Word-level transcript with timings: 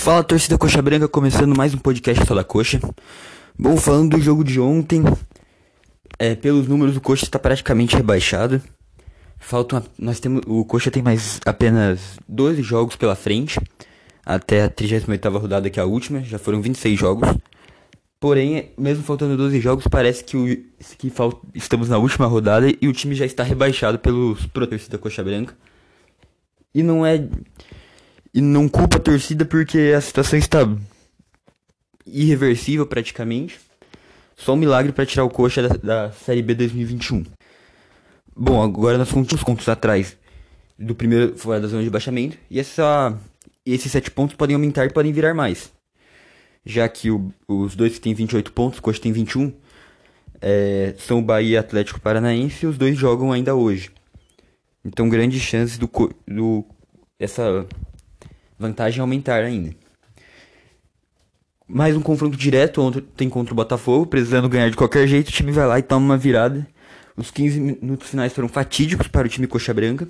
Fala 0.00 0.24
torcida 0.24 0.56
Coxa 0.56 0.80
Branca, 0.80 1.06
começando 1.06 1.54
mais 1.54 1.74
um 1.74 1.76
podcast 1.76 2.26
só 2.26 2.34
da 2.34 2.42
Coxa. 2.42 2.80
Bom, 3.56 3.76
falando 3.76 4.16
do 4.16 4.22
jogo 4.22 4.42
de 4.42 4.58
ontem, 4.58 5.04
é, 6.18 6.34
pelos 6.34 6.66
números 6.66 6.96
o 6.96 7.02
Coxa 7.02 7.26
está 7.26 7.38
praticamente 7.38 7.94
rebaixado. 7.94 8.62
Faltam, 9.38 9.82
nós 9.98 10.18
temos, 10.18 10.40
o 10.46 10.64
Coxa 10.64 10.90
tem 10.90 11.02
mais 11.02 11.38
apenas 11.44 12.18
12 12.26 12.62
jogos 12.62 12.96
pela 12.96 13.14
frente, 13.14 13.60
até 14.24 14.64
a 14.64 14.70
38ª 14.70 15.38
rodada 15.38 15.68
que 15.68 15.78
é 15.78 15.82
a 15.82 15.86
última, 15.86 16.24
já 16.24 16.38
foram 16.38 16.62
26 16.62 16.98
jogos. 16.98 17.28
Porém, 18.18 18.70
mesmo 18.78 19.04
faltando 19.04 19.36
12 19.36 19.60
jogos, 19.60 19.84
parece 19.86 20.24
que, 20.24 20.34
o, 20.34 20.96
que 20.96 21.10
fal, 21.10 21.42
estamos 21.54 21.90
na 21.90 21.98
última 21.98 22.26
rodada 22.26 22.72
e 22.80 22.88
o 22.88 22.92
time 22.94 23.14
já 23.14 23.26
está 23.26 23.42
rebaixado 23.42 23.98
pelos 23.98 24.46
protestos 24.46 24.88
da 24.88 24.96
Coxa 24.96 25.22
Branca. 25.22 25.54
E 26.74 26.82
não 26.82 27.04
é 27.04 27.22
e 28.32 28.40
não 28.40 28.68
culpa 28.68 28.96
a 28.96 29.00
torcida 29.00 29.44
porque 29.44 29.92
a 29.96 30.00
situação 30.00 30.38
está 30.38 30.60
irreversível 32.06 32.86
praticamente. 32.86 33.58
Só 34.36 34.54
um 34.54 34.56
milagre 34.56 34.92
para 34.92 35.04
tirar 35.04 35.24
o 35.24 35.30
coxa 35.30 35.68
da, 35.68 35.76
da, 35.76 36.12
Série 36.12 36.42
B 36.42 36.54
2021. 36.54 37.24
Bom, 38.34 38.62
agora 38.62 38.96
nós 38.96 39.10
fomos 39.10 39.30
uns 39.32 39.44
pontos 39.44 39.68
atrás 39.68 40.16
do 40.78 40.94
primeiro 40.94 41.36
fora 41.36 41.60
da 41.60 41.68
zona 41.68 41.82
de 41.82 41.90
baixamento. 41.90 42.38
E 42.50 42.58
essa, 42.58 43.18
esses 43.66 43.92
7 43.92 44.10
pontos 44.10 44.34
podem 44.36 44.54
aumentar 44.54 44.86
e 44.86 44.92
podem 44.92 45.12
virar 45.12 45.34
mais. 45.34 45.70
Já 46.64 46.88
que 46.88 47.10
o, 47.10 47.32
os 47.46 47.74
dois 47.74 47.94
que 47.94 48.00
têm 48.00 48.14
28 48.14 48.52
pontos, 48.52 48.78
o 48.78 48.82
Coxa 48.82 49.00
tem 49.00 49.12
21, 49.12 49.52
é, 50.40 50.94
são 50.98 51.18
o 51.18 51.22
Bahia 51.22 51.54
e 51.54 51.58
Atlético 51.58 52.00
Paranaense 52.00 52.64
e 52.64 52.68
os 52.68 52.78
dois 52.78 52.96
jogam 52.96 53.32
ainda 53.32 53.54
hoje. 53.54 53.90
Então, 54.82 55.08
grandes 55.08 55.42
chances 55.42 55.76
do, 55.76 55.90
do 56.26 56.64
essa 57.18 57.66
vantagem 58.60 59.00
aumentar 59.00 59.42
ainda. 59.42 59.74
Mais 61.66 61.96
um 61.96 62.02
confronto 62.02 62.36
direto 62.36 62.82
ontem 62.82 63.28
contra 63.28 63.54
o 63.54 63.56
Botafogo, 63.56 64.04
precisando 64.04 64.48
ganhar 64.48 64.68
de 64.68 64.76
qualquer 64.76 65.06
jeito, 65.08 65.28
o 65.28 65.32
time 65.32 65.50
vai 65.50 65.66
lá 65.66 65.78
e 65.78 65.82
toma 65.82 66.04
uma 66.04 66.16
virada. 66.18 66.66
Os 67.16 67.30
15 67.30 67.58
minutos 67.58 68.10
finais 68.10 68.32
foram 68.32 68.48
fatídicos 68.48 69.08
para 69.08 69.26
o 69.26 69.30
time 69.30 69.46
Coxa 69.46 69.72
Branca, 69.72 70.06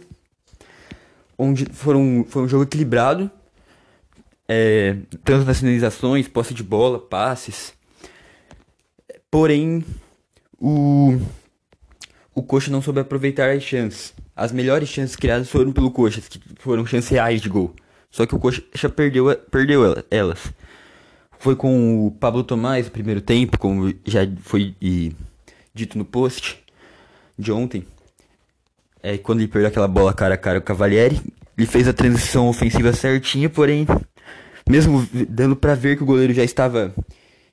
onde 1.38 1.66
foram, 1.72 2.24
foi 2.28 2.42
um 2.42 2.48
jogo 2.48 2.64
equilibrado, 2.64 3.30
é, 4.48 4.96
tanto 5.24 5.44
nas 5.44 5.60
finalizações, 5.60 6.26
posse 6.26 6.52
de 6.52 6.62
bola, 6.62 6.98
passes. 6.98 7.72
Porém, 9.30 9.84
o, 10.58 11.20
o 12.34 12.42
Coxa 12.42 12.70
não 12.70 12.82
soube 12.82 13.00
aproveitar 13.00 13.50
as 13.50 13.62
chances. 13.62 14.12
As 14.34 14.50
melhores 14.50 14.88
chances 14.88 15.14
criadas 15.14 15.48
foram 15.48 15.72
pelo 15.72 15.90
Coxa, 15.90 16.20
que 16.20 16.40
foram 16.58 16.84
chances 16.84 17.10
reais 17.10 17.40
de 17.40 17.48
gol. 17.48 17.74
Só 18.10 18.26
que 18.26 18.34
o 18.34 18.38
Coxa 18.38 18.88
perdeu, 18.88 19.34
perdeu 19.50 20.04
elas. 20.10 20.52
Foi 21.38 21.56
com 21.56 22.06
o 22.06 22.10
Pablo 22.10 22.42
Tomás 22.44 22.86
no 22.86 22.92
primeiro 22.92 23.20
tempo, 23.20 23.58
como 23.58 23.94
já 24.04 24.20
foi 24.42 24.74
e, 24.80 25.14
dito 25.74 25.96
no 25.96 26.04
post 26.04 26.62
de 27.38 27.52
ontem. 27.52 27.86
É, 29.02 29.16
quando 29.16 29.40
ele 29.40 29.48
perdeu 29.48 29.68
aquela 29.68 29.88
bola 29.88 30.12
cara 30.12 30.34
a 30.34 30.38
cara 30.38 30.60
com 30.60 30.64
o 30.64 30.66
Cavalieri, 30.66 31.20
ele 31.56 31.66
fez 31.66 31.88
a 31.88 31.92
transição 31.92 32.48
ofensiva 32.48 32.92
certinha, 32.92 33.48
porém, 33.48 33.86
mesmo 34.68 35.08
dando 35.28 35.56
para 35.56 35.74
ver 35.74 35.96
que 35.96 36.02
o 36.02 36.06
goleiro 36.06 36.34
já 36.34 36.44
estava 36.44 36.94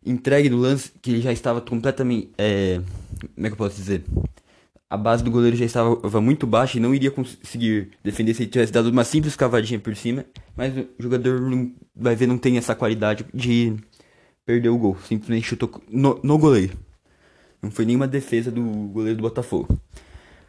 entregue 0.05 0.50
no 0.50 0.58
lance, 0.58 0.91
que 1.02 1.11
ele 1.11 1.22
já 1.22 1.31
estava 1.31 1.61
completamente. 1.61 2.30
É, 2.38 2.81
como 3.35 3.47
é 3.47 3.50
que 3.50 3.53
eu 3.53 3.58
posso 3.58 3.75
dizer? 3.75 4.03
A 4.89 4.95
base 4.95 5.23
do 5.23 5.30
goleiro 5.30 5.57
já 5.57 5.66
estava 5.66 6.21
muito 6.21 6.47
baixa 6.47 6.77
e 6.77 6.81
não 6.81 6.95
iria 6.95 7.11
conseguir 7.11 7.91
defender 8.03 8.33
se 8.33 8.43
ele 8.43 8.52
tivesse 8.52 8.71
dado 8.71 8.89
uma 8.89 9.03
simples 9.03 9.35
cavadinha 9.35 9.79
por 9.79 9.95
cima. 9.95 10.25
Mas 10.55 10.75
o 10.77 10.88
jogador 10.97 11.41
vai 11.95 12.16
ver 12.16 12.27
não 12.27 12.38
tem 12.38 12.57
essa 12.57 12.73
qualidade 12.73 13.25
de 13.33 13.75
perder 14.45 14.69
o 14.69 14.77
gol. 14.77 14.97
Simplesmente 15.05 15.45
chutou 15.45 15.69
no, 15.89 16.19
no 16.23 16.38
goleiro. 16.38 16.77
Não 17.61 17.69
foi 17.69 17.85
nenhuma 17.85 18.07
defesa 18.07 18.49
do 18.49 18.61
goleiro 18.63 19.17
do 19.17 19.23
Botafogo. 19.23 19.78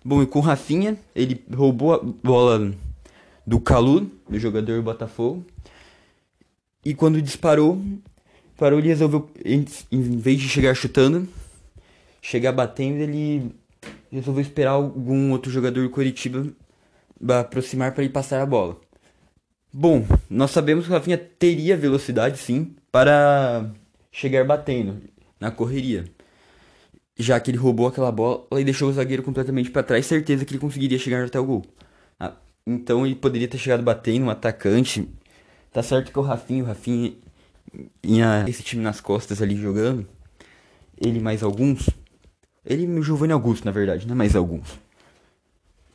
Bom, 0.04 0.22
e 0.22 0.26
com 0.26 0.38
o 0.38 0.42
Rafinha, 0.42 0.96
ele 1.14 1.44
roubou 1.52 1.94
a 1.94 1.98
bola 1.98 2.72
do 3.44 3.58
Calu, 3.58 4.08
do 4.28 4.38
jogador 4.38 4.76
do 4.76 4.82
Botafogo. 4.82 5.44
E 6.84 6.94
quando 6.94 7.20
disparou, 7.20 7.82
parou, 8.56 8.78
ele 8.78 8.88
resolveu, 8.88 9.28
em, 9.44 9.64
em 9.90 10.18
vez 10.18 10.38
de 10.38 10.48
chegar 10.48 10.74
chutando, 10.74 11.28
chegar 12.22 12.52
batendo, 12.52 12.98
ele 12.98 13.52
resolveu 14.10 14.42
esperar 14.42 14.70
algum 14.70 15.32
outro 15.32 15.50
jogador 15.50 15.82
do 15.82 15.90
Curitiba 15.90 16.46
aproximar 17.40 17.92
para 17.92 18.04
ele 18.04 18.12
passar 18.12 18.40
a 18.40 18.46
bola. 18.46 18.80
Bom, 19.72 20.06
nós 20.30 20.50
sabemos 20.50 20.86
que 20.86 20.90
o 20.90 20.94
Rafinha 20.94 21.18
teria 21.18 21.76
velocidade 21.76 22.38
sim 22.38 22.74
para 22.90 23.70
chegar 24.10 24.44
batendo 24.44 25.02
na 25.38 25.50
correria. 25.50 26.04
Já 27.16 27.38
que 27.40 27.50
ele 27.50 27.58
roubou 27.58 27.86
aquela 27.86 28.12
bola 28.12 28.46
e 28.52 28.64
deixou 28.64 28.88
o 28.88 28.92
zagueiro 28.92 29.22
completamente 29.22 29.70
para 29.70 29.82
trás, 29.82 30.06
certeza 30.06 30.44
que 30.44 30.52
ele 30.52 30.60
conseguiria 30.60 30.98
chegar 30.98 31.24
até 31.24 31.38
o 31.38 31.44
gol. 31.44 31.64
Ah, 32.18 32.34
então 32.66 33.04
ele 33.04 33.14
poderia 33.14 33.48
ter 33.48 33.58
chegado 33.58 33.82
batendo 33.82 34.26
um 34.26 34.30
atacante. 34.30 35.08
Tá 35.72 35.82
certo 35.82 36.12
que 36.12 36.18
o 36.18 36.22
Rafinha, 36.22 36.62
o 36.62 36.66
Rafinha 36.66 37.14
tinha 38.02 38.44
esse 38.48 38.62
time 38.62 38.82
nas 38.82 39.00
costas 39.00 39.42
ali 39.42 39.56
jogando. 39.56 40.06
Ele 40.96 41.20
mais 41.20 41.42
alguns 41.42 41.88
ele 42.68 42.84
e 42.84 42.98
o 42.98 43.02
Giovanni 43.02 43.32
Augusto, 43.32 43.64
na 43.64 43.70
verdade, 43.70 44.06
né? 44.06 44.14
Mais 44.14 44.36
alguns. 44.36 44.78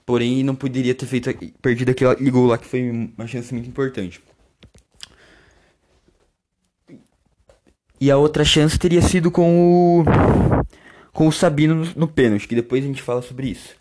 Porém, 0.06 0.44
não 0.44 0.56
poderia 0.56 0.94
ter 0.94 1.06
feito 1.06 1.30
perdido 1.62 1.92
aquele 1.92 2.32
gol 2.32 2.48
lá 2.48 2.58
que 2.58 2.68
foi 2.68 2.90
uma 3.16 3.28
chance 3.28 3.54
muito 3.54 3.70
importante. 3.70 4.22
E 8.02 8.12
a 8.12 8.18
outra 8.18 8.44
chance 8.44 8.78
teria 8.78 9.02
sido 9.02 9.32
com 9.32 10.02
o 10.02 10.04
com 11.14 11.28
o 11.28 11.32
Sabino 11.32 11.76
no, 11.76 11.88
no 11.96 12.08
pênalti, 12.08 12.48
que 12.48 12.56
depois 12.56 12.84
a 12.84 12.88
gente 12.88 13.02
fala 13.02 13.22
sobre 13.22 13.48
isso. 13.48 13.76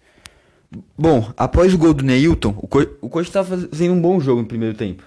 Bom, 0.96 1.32
após 1.36 1.72
o 1.72 1.78
gol 1.78 1.94
do 1.94 2.04
Neilton, 2.04 2.54
o, 2.58 2.68
Co 2.68 2.86
o 3.00 3.20
estava 3.20 3.56
fazendo 3.56 3.94
um 3.94 4.00
bom 4.00 4.20
jogo 4.20 4.42
no 4.42 4.46
primeiro 4.46 4.76
tempo. 4.76 5.02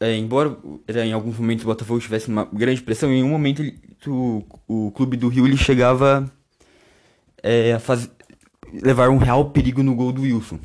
É, 0.00 0.16
embora 0.16 0.56
em 0.88 1.12
alguns 1.12 1.36
momentos 1.36 1.64
o 1.64 1.66
Botafogo 1.66 2.00
tivesse 2.00 2.28
uma 2.28 2.48
grande 2.52 2.80
pressão, 2.80 3.12
em 3.12 3.22
um 3.22 3.28
momento 3.28 3.62
ele, 3.62 3.78
o, 4.06 4.44
o 4.68 4.92
clube 4.92 5.16
do 5.16 5.28
Rio 5.28 5.44
ele 5.44 5.56
chegava 5.56 6.30
é, 7.42 7.78
faz... 7.78 8.10
levar 8.72 9.08
um 9.10 9.18
real 9.18 9.50
perigo 9.50 9.82
no 9.82 9.94
gol 9.94 10.12
do 10.12 10.22
Wilson. 10.22 10.58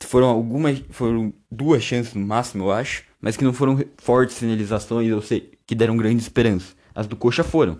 Foram 0.00 0.28
algumas, 0.28 0.82
foram 0.90 1.32
duas 1.50 1.82
chances 1.82 2.14
no 2.14 2.26
máximo, 2.26 2.64
eu 2.64 2.72
acho, 2.72 3.04
mas 3.20 3.36
que 3.36 3.44
não 3.44 3.52
foram 3.52 3.82
fortes 3.96 4.38
finalizações, 4.38 5.08
eu 5.08 5.22
sei, 5.22 5.52
que 5.66 5.74
deram 5.74 5.96
grande 5.96 6.20
esperança. 6.20 6.74
As 6.94 7.06
do 7.06 7.16
Coxa 7.16 7.44
foram. 7.44 7.78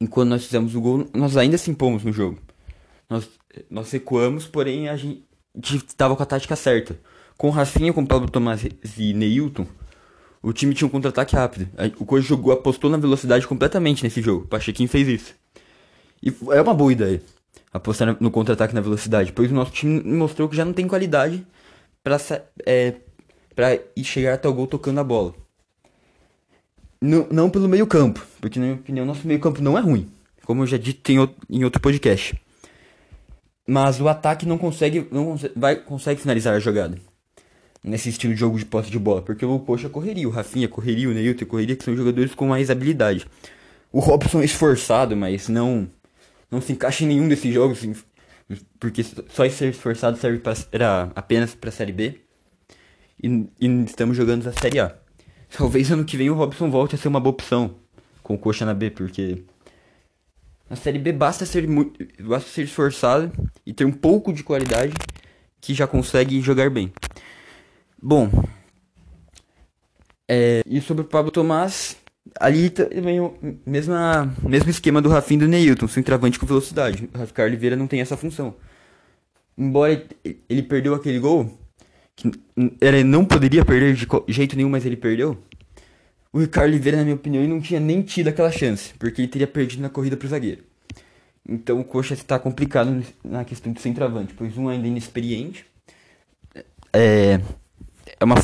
Enquanto 0.00 0.30
nós 0.30 0.44
fizemos 0.44 0.74
o 0.74 0.80
gol, 0.80 1.06
nós 1.14 1.36
ainda 1.36 1.56
se 1.56 1.70
impomos 1.70 2.04
no 2.04 2.12
jogo. 2.12 2.38
Nós, 3.08 3.28
nós 3.70 3.90
recuamos, 3.90 4.46
porém 4.46 4.88
a 4.88 4.96
gente 4.96 5.24
estava 5.56 6.16
com 6.16 6.22
a 6.22 6.26
tática 6.26 6.56
certa. 6.56 6.98
Com 7.38 7.50
Rafinha, 7.50 7.92
com 7.92 8.04
Pablo 8.04 8.28
Tomás 8.28 8.64
e 8.64 9.14
Neilton, 9.14 9.66
o 10.44 10.52
time 10.52 10.74
tinha 10.74 10.86
um 10.86 10.90
contra-ataque 10.90 11.34
rápido. 11.34 11.68
O 11.98 12.04
coach 12.04 12.26
jogou, 12.26 12.52
apostou 12.52 12.90
na 12.90 12.98
velocidade 12.98 13.46
completamente 13.46 14.04
nesse 14.04 14.20
jogo. 14.20 14.44
O 14.44 14.48
Pachequinho 14.48 14.88
fez 14.88 15.08
isso. 15.08 15.34
E 16.22 16.32
é 16.52 16.60
uma 16.60 16.74
boa 16.74 16.92
ideia 16.92 17.22
apostar 17.72 18.16
no 18.20 18.30
contra-ataque 18.30 18.74
na 18.74 18.80
velocidade, 18.80 19.32
pois 19.32 19.50
o 19.50 19.54
nosso 19.54 19.72
time 19.72 20.00
mostrou 20.04 20.48
que 20.48 20.54
já 20.54 20.64
não 20.64 20.72
tem 20.72 20.86
qualidade 20.86 21.44
para 22.04 22.18
é, 22.64 22.94
pra 23.54 23.74
ir 23.74 24.04
chegar 24.04 24.34
até 24.34 24.46
o 24.48 24.54
gol 24.54 24.68
tocando 24.68 25.00
a 25.00 25.04
bola. 25.04 25.34
Não, 27.00 27.26
não 27.30 27.50
pelo 27.50 27.68
meio 27.68 27.86
campo, 27.86 28.24
porque 28.40 28.60
na 28.60 28.66
minha 28.66 28.78
opinião 28.78 29.04
nosso 29.04 29.26
meio 29.26 29.40
campo 29.40 29.60
não 29.60 29.76
é 29.76 29.80
ruim, 29.80 30.08
como 30.44 30.62
eu 30.62 30.66
já 30.66 30.76
disse 30.76 31.00
em 31.50 31.64
outro 31.64 31.80
podcast. 31.80 32.38
Mas 33.66 34.00
o 34.00 34.08
ataque 34.08 34.46
não 34.46 34.56
consegue, 34.56 35.08
não 35.10 35.24
consegue, 35.26 35.54
vai, 35.56 35.76
consegue 35.76 36.20
finalizar 36.20 36.54
a 36.54 36.60
jogada 36.60 36.96
nesse 37.84 38.08
estilo 38.08 38.32
de 38.32 38.40
jogo 38.40 38.58
de 38.58 38.64
posse 38.64 38.90
de 38.90 38.98
bola. 38.98 39.20
Porque 39.20 39.44
o 39.44 39.58
Coxa 39.58 39.90
correria, 39.90 40.26
o 40.26 40.30
Rafinha 40.30 40.66
correria, 40.66 41.08
o 41.08 41.12
Neilton 41.12 41.44
correria, 41.44 41.76
que 41.76 41.84
são 41.84 41.94
jogadores 41.94 42.34
com 42.34 42.48
mais 42.48 42.70
habilidade. 42.70 43.26
O 43.92 44.00
Robson 44.00 44.40
é 44.40 44.46
esforçado, 44.46 45.14
mas 45.14 45.48
não 45.48 45.88
não 46.50 46.60
se 46.60 46.72
encaixa 46.72 47.04
em 47.04 47.08
nenhum 47.08 47.28
desses 47.28 47.52
jogos, 47.52 47.78
assim, 47.78 47.94
porque 48.78 49.02
só 49.02 49.48
ser 49.48 49.70
esforçado 49.70 50.16
serve 50.16 50.38
pra, 50.38 51.10
apenas 51.14 51.54
para 51.54 51.68
a 51.68 51.72
Série 51.72 51.92
B. 51.92 52.20
E, 53.22 53.46
e, 53.60 53.66
estamos 53.84 54.16
jogando 54.16 54.48
a 54.48 54.52
Série 54.52 54.78
A. 54.78 54.96
Talvez 55.56 55.90
ano 55.90 56.04
que 56.04 56.16
vem 56.16 56.30
o 56.30 56.34
Robson 56.34 56.70
volte 56.70 56.94
a 56.94 56.98
ser 56.98 57.08
uma 57.08 57.20
boa 57.20 57.32
opção 57.32 57.76
com 58.22 58.34
o 58.34 58.38
Coxa 58.38 58.64
na 58.64 58.74
B, 58.74 58.90
porque 58.90 59.42
na 60.68 60.76
Série 60.76 60.98
B 60.98 61.12
basta 61.12 61.44
ser, 61.44 61.66
basta 62.20 62.48
ser 62.50 62.62
esforçado 62.62 63.32
e 63.66 63.72
ter 63.72 63.84
um 63.84 63.92
pouco 63.92 64.32
de 64.32 64.42
qualidade 64.42 64.94
que 65.60 65.74
já 65.74 65.86
consegue 65.86 66.40
jogar 66.40 66.70
bem. 66.70 66.92
Bom, 68.06 68.30
é, 70.28 70.60
e 70.66 70.78
sobre 70.82 71.04
o 71.04 71.06
Pablo 71.06 71.30
Tomás, 71.30 71.96
ali 72.38 72.68
também 72.68 73.18
o 73.18 73.34
mesma, 73.64 74.30
mesmo 74.42 74.68
esquema 74.68 75.00
do 75.00 75.08
Rafinha 75.08 75.40
do 75.40 75.48
Neilton, 75.48 75.88
centroavante 75.88 76.38
com 76.38 76.44
velocidade. 76.44 77.08
O 77.14 77.16
Rafael 77.16 77.48
Oliveira 77.48 77.76
não 77.76 77.86
tem 77.86 78.02
essa 78.02 78.14
função. 78.14 78.56
Embora 79.56 80.06
ele 80.50 80.62
perdeu 80.62 80.94
aquele 80.94 81.18
gol, 81.18 81.58
que 82.14 82.30
ele 82.78 83.04
não 83.04 83.24
poderia 83.24 83.64
perder 83.64 83.94
de 83.94 84.06
jeito 84.28 84.54
nenhum, 84.54 84.68
mas 84.68 84.84
ele 84.84 84.98
perdeu. 84.98 85.38
O 86.30 86.40
Ricardo 86.40 86.68
Oliveira, 86.68 86.98
na 86.98 87.04
minha 87.04 87.16
opinião, 87.16 87.42
não 87.48 87.58
tinha 87.58 87.80
nem 87.80 88.02
tido 88.02 88.28
aquela 88.28 88.52
chance, 88.52 88.92
porque 88.98 89.22
ele 89.22 89.28
teria 89.28 89.46
perdido 89.46 89.80
na 89.80 89.88
corrida 89.88 90.14
pro 90.14 90.28
zagueiro. 90.28 90.62
Então 91.48 91.80
o 91.80 91.84
Coxa 91.84 92.12
está 92.12 92.38
complicado 92.38 93.02
na 93.24 93.46
questão 93.46 93.72
do 93.72 93.80
centroavante, 93.80 94.34
pois 94.34 94.58
um 94.58 94.68
ainda 94.68 94.86
é 94.86 94.90
inexperiente. 94.90 95.64
É, 96.92 97.40
é 98.18 98.24
uma 98.24 98.36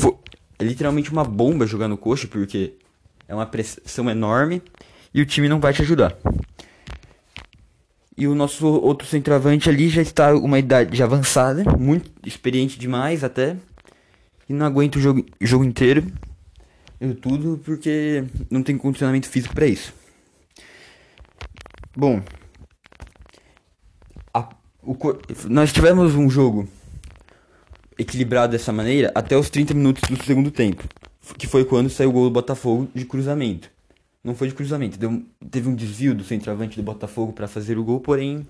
é 0.58 0.64
literalmente 0.64 1.10
uma 1.10 1.24
bomba 1.24 1.66
jogar 1.66 1.88
no 1.88 1.96
Coxa, 1.96 2.26
porque 2.26 2.74
é 3.26 3.34
uma 3.34 3.46
pressão 3.46 4.10
enorme 4.10 4.62
e 5.14 5.22
o 5.22 5.26
time 5.26 5.48
não 5.48 5.58
vai 5.58 5.72
te 5.72 5.82
ajudar. 5.82 6.16
E 8.16 8.26
o 8.28 8.34
nosso 8.34 8.66
outro 8.66 9.08
centroavante 9.08 9.70
ali 9.70 9.88
já 9.88 10.02
está 10.02 10.34
uma 10.34 10.58
idade 10.58 11.02
avançada, 11.02 11.64
muito 11.78 12.10
experiente 12.26 12.78
demais 12.78 13.24
até. 13.24 13.56
E 14.46 14.52
não 14.52 14.66
aguenta 14.66 14.98
o 14.98 15.00
jogo, 15.00 15.24
jogo 15.40 15.64
inteiro. 15.64 16.04
Eu 17.00 17.14
tudo 17.14 17.58
porque 17.64 18.24
não 18.50 18.62
tem 18.62 18.76
condicionamento 18.76 19.26
físico 19.26 19.54
para 19.54 19.66
isso. 19.66 19.94
Bom, 21.96 22.22
a, 24.34 24.48
o, 24.82 24.96
nós 25.48 25.72
tivemos 25.72 26.14
um 26.14 26.28
jogo 26.28 26.68
equilibrado 28.00 28.52
dessa 28.52 28.72
maneira 28.72 29.12
até 29.14 29.36
os 29.36 29.50
30 29.50 29.74
minutos 29.74 30.02
do 30.08 30.24
segundo 30.24 30.50
tempo, 30.50 30.84
que 31.36 31.46
foi 31.46 31.64
quando 31.64 31.90
saiu 31.90 32.08
o 32.08 32.12
gol 32.12 32.24
do 32.24 32.30
Botafogo 32.30 32.88
de 32.94 33.04
cruzamento. 33.04 33.70
Não 34.24 34.34
foi 34.34 34.48
de 34.48 34.54
cruzamento, 34.54 34.98
deu, 34.98 35.22
teve 35.50 35.68
um 35.68 35.74
desvio 35.74 36.14
do 36.14 36.24
centroavante 36.24 36.76
do 36.76 36.82
Botafogo 36.82 37.32
para 37.32 37.46
fazer 37.46 37.78
o 37.78 37.84
gol, 37.84 38.00
porém 38.00 38.46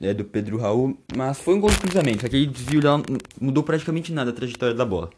é, 0.00 0.14
do 0.14 0.24
Pedro 0.24 0.56
Raul, 0.56 0.98
mas 1.14 1.38
foi 1.38 1.54
um 1.54 1.60
gol 1.60 1.70
de 1.70 1.78
cruzamento. 1.78 2.24
Aquele 2.24 2.46
desvio 2.46 2.82
lá 2.82 3.02
mudou 3.40 3.62
praticamente 3.62 4.12
nada 4.12 4.30
a 4.30 4.32
trajetória 4.32 4.74
da 4.74 4.84
bola. 4.84 5.10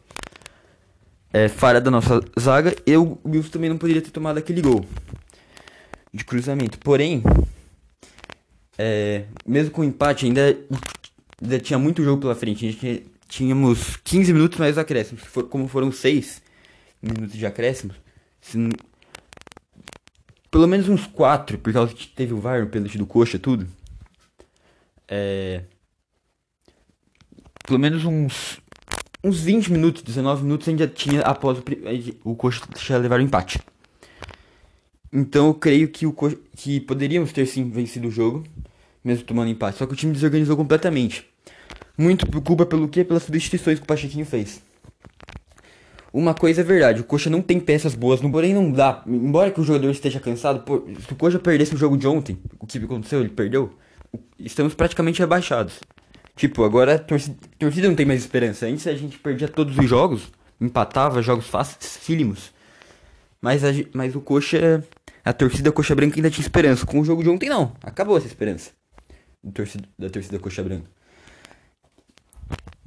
É, 1.33 1.49
falha 1.49 1.81
da 1.81 1.91
nossa 1.91 2.21
zaga, 2.39 2.75
eu 2.85 3.19
o 3.25 3.31
Wilson 3.31 3.51
também 3.51 3.71
não 3.71 3.79
poderia 3.79 4.03
ter 4.03 4.11
tomado 4.11 4.39
aquele 4.39 4.61
gol 4.61 4.85
de 6.13 6.25
cruzamento. 6.25 6.79
Porém, 6.79 7.23
é, 8.77 9.25
mesmo 9.47 9.71
com 9.71 9.83
o 9.83 9.85
empate, 9.85 10.27
ainda, 10.27 10.57
ainda 11.41 11.59
tinha 11.59 11.79
muito 11.79 12.05
jogo 12.05 12.21
pela 12.21 12.35
frente. 12.35 12.67
A 12.67 12.71
gente 12.71 13.12
tínhamos 13.33 13.97
15 14.05 14.31
minutos 14.35 14.59
mais 14.59 14.77
acréscimos. 14.77 15.23
Como 15.49 15.67
foram 15.67 15.91
6 15.91 16.43
minutos 17.01 17.35
de 17.35 17.47
acréscimos, 17.47 17.97
pelo 20.51 20.69
menos 20.69 20.89
uns 20.89 21.07
4, 21.07 21.59
por 21.59 21.73
causa 21.73 21.95
que 21.95 22.07
teve 22.07 22.35
o 22.35 22.39
VAR, 22.39 22.63
o 22.63 22.69
pênalti 22.69 22.99
do 22.99 23.07
coxa, 23.07 23.39
tudo. 23.39 23.67
É, 25.09 25.63
pelo 27.67 27.79
menos 27.79 28.05
uns 28.05 28.61
uns 29.25 29.41
20 29.41 29.73
minutos, 29.73 30.03
19 30.03 30.43
minutos 30.43 30.69
ainda 30.69 30.87
tinha 30.87 31.23
após 31.23 31.59
o, 31.59 31.63
o 32.25 32.37
coxa 32.37 32.61
já 32.79 32.99
levar 32.99 33.19
o 33.19 33.23
empate. 33.23 33.61
Então 35.11 35.47
eu 35.47 35.55
creio 35.55 35.89
que, 35.89 36.07
o 36.07 36.15
que 36.57 36.81
poderíamos 36.81 37.33
ter 37.33 37.47
sim 37.47 37.71
vencido 37.71 38.09
o 38.09 38.11
jogo, 38.11 38.45
mesmo 39.03 39.25
tomando 39.25 39.51
empate. 39.51 39.79
Só 39.79 39.87
que 39.87 39.93
o 39.95 39.97
time 39.97 40.13
desorganizou 40.13 40.57
completamente. 40.57 41.32
Muito 41.97 42.27
por 42.27 42.67
pelo 42.67 42.89
quê? 42.89 43.05
Pelas 43.05 43.23
substituições 43.23 43.79
que 43.79 43.85
o 43.85 43.87
Pachequinho 43.87 44.25
fez. 44.27 44.63
Uma 46.13 46.35
coisa 46.35 46.61
é 46.61 46.65
verdade, 46.65 47.01
o 47.01 47.05
Coxa 47.05 47.31
não 47.31 47.41
tem 47.41 47.59
peças 47.59 47.95
boas, 47.95 48.21
no 48.21 48.31
porém 48.31 48.53
não 48.53 48.71
dá. 48.71 49.03
Embora 49.07 49.51
que 49.51 49.61
o 49.61 49.65
jogador 49.65 49.91
esteja 49.91 50.21
cansado, 50.21 50.61
pô, 50.61 50.85
se 51.07 51.11
o 51.11 51.17
Coxa 51.17 51.39
perdesse 51.39 51.75
o 51.75 51.79
jogo 51.79 51.97
de 51.97 52.07
ontem, 52.07 52.39
o 52.61 52.67
que 52.67 52.77
aconteceu, 52.77 53.21
ele 53.21 53.31
perdeu, 53.31 53.73
estamos 54.39 54.75
praticamente 54.75 55.21
rebaixados. 55.21 55.81
Tipo, 56.37 56.65
agora 56.65 56.97
a 56.97 56.99
torcida, 56.99 57.37
a 57.55 57.59
torcida 57.59 57.89
não 57.89 57.95
tem 57.95 58.05
mais 58.05 58.21
esperança. 58.21 58.67
Antes 58.67 58.87
a 58.87 58.95
gente 58.95 59.19
perdia 59.19 59.49
todos 59.49 59.77
os 59.79 59.89
jogos, 59.89 60.31
empatava 60.61 61.23
jogos 61.23 61.47
facílimos. 61.47 62.53
Mas, 63.41 63.65
a, 63.65 63.69
mas 63.95 64.15
o 64.15 64.21
Coxa, 64.21 64.85
a 65.25 65.33
torcida 65.33 65.73
Coxa 65.73 65.95
Branca 65.95 66.17
ainda 66.17 66.31
tinha 66.31 66.45
esperança. 66.45 66.85
Com 66.85 67.01
o 67.01 67.05
jogo 67.05 67.23
de 67.23 67.31
ontem 67.31 67.49
não, 67.49 67.73
acabou 67.83 68.19
essa 68.19 68.27
esperança. 68.27 68.71
Da 69.43 69.51
torcida, 69.51 69.89
da 69.99 70.11
torcida 70.11 70.39
Coxa 70.39 70.63
Branca. 70.63 70.91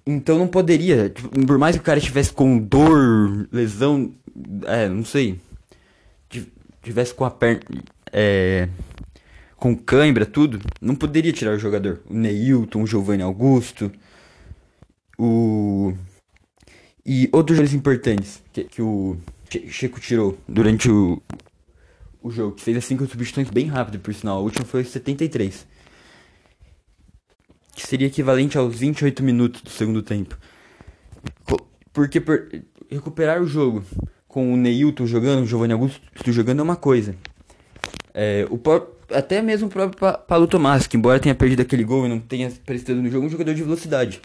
Então 0.07 0.37
não 0.37 0.47
poderia, 0.47 1.09
tipo, 1.09 1.29
por 1.47 1.57
mais 1.57 1.75
que 1.75 1.81
o 1.81 1.85
cara 1.85 1.97
estivesse 1.97 2.31
com 2.31 2.59
dor, 2.59 3.47
lesão, 3.51 4.13
é, 4.67 4.87
não 4.87 5.03
sei, 5.03 5.39
tivesse 6.83 7.11
com 7.11 7.25
a 7.25 7.31
perna, 7.31 7.61
é, 8.13 8.69
com 9.57 9.75
cãibra, 9.75 10.23
tudo, 10.23 10.59
não 10.79 10.95
poderia 10.95 11.33
tirar 11.33 11.55
o 11.55 11.59
jogador. 11.59 12.01
O 12.07 12.13
Neilton, 12.13 12.83
o 12.83 12.87
Giovanni 12.87 13.23
Augusto, 13.23 13.91
o... 15.17 15.93
E 17.03 17.27
outros 17.31 17.57
jogadores 17.57 17.73
importantes 17.73 18.43
que, 18.53 18.63
que 18.63 18.81
o 18.81 19.17
Checo 19.69 19.99
tirou 19.99 20.37
durante 20.47 20.89
o, 20.89 21.21
o 22.21 22.29
jogo, 22.31 22.55
que 22.55 22.63
fez 22.63 22.77
as 22.77 22.85
cinco 22.85 23.05
substituições 23.07 23.49
bem 23.49 23.67
rápido, 23.67 23.99
por 23.99 24.13
sinal. 24.13 24.37
A 24.37 24.41
última 24.41 24.65
foi 24.65 24.83
73 24.83 25.65
que 27.75 27.85
seria 27.85 28.07
equivalente 28.07 28.57
aos 28.57 28.79
28 28.79 29.21
minutos 29.21 29.61
do 29.61 29.69
segundo 29.69 30.01
tempo. 30.01 30.37
Porque 31.91 32.21
por 32.21 32.47
recuperar 32.89 33.41
o 33.41 33.45
jogo 33.45 33.83
com 34.27 34.53
o 34.53 34.57
Neilton 34.57 35.05
jogando, 35.05 35.43
o 35.43 35.45
Giovanni 35.45 35.73
Augusto 35.73 36.01
jogando 36.31 36.61
é 36.61 36.63
uma 36.63 36.77
coisa. 36.77 37.15
É, 38.13 38.47
o 38.49 38.57
até 39.13 39.41
mesmo 39.41 39.67
o 39.67 39.69
próprio 39.69 39.99
pa 39.99 40.13
Paulo 40.13 40.47
Tomás, 40.47 40.87
que 40.87 40.97
embora 40.97 41.19
tenha 41.19 41.35
perdido 41.35 41.61
aquele 41.61 41.83
gol 41.83 42.05
e 42.05 42.09
não 42.09 42.19
tenha 42.19 42.51
prestado 42.65 43.01
no 43.01 43.09
jogo, 43.09 43.25
é 43.25 43.27
um 43.27 43.29
jogador 43.29 43.53
de 43.53 43.61
velocidade. 43.61 44.21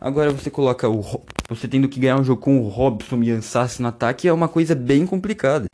Agora 0.00 0.30
você 0.30 0.50
coloca 0.50 0.88
o 0.88 1.02
você 1.48 1.68
tendo 1.68 1.88
que 1.88 2.00
ganhar 2.00 2.18
um 2.18 2.24
jogo 2.24 2.40
com 2.40 2.58
o 2.58 2.68
Robson 2.68 3.22
e 3.22 3.30
Ansassi 3.30 3.82
no 3.82 3.88
ataque 3.88 4.26
é 4.26 4.32
uma 4.32 4.48
coisa 4.48 4.74
bem 4.74 5.06
complicada. 5.06 5.66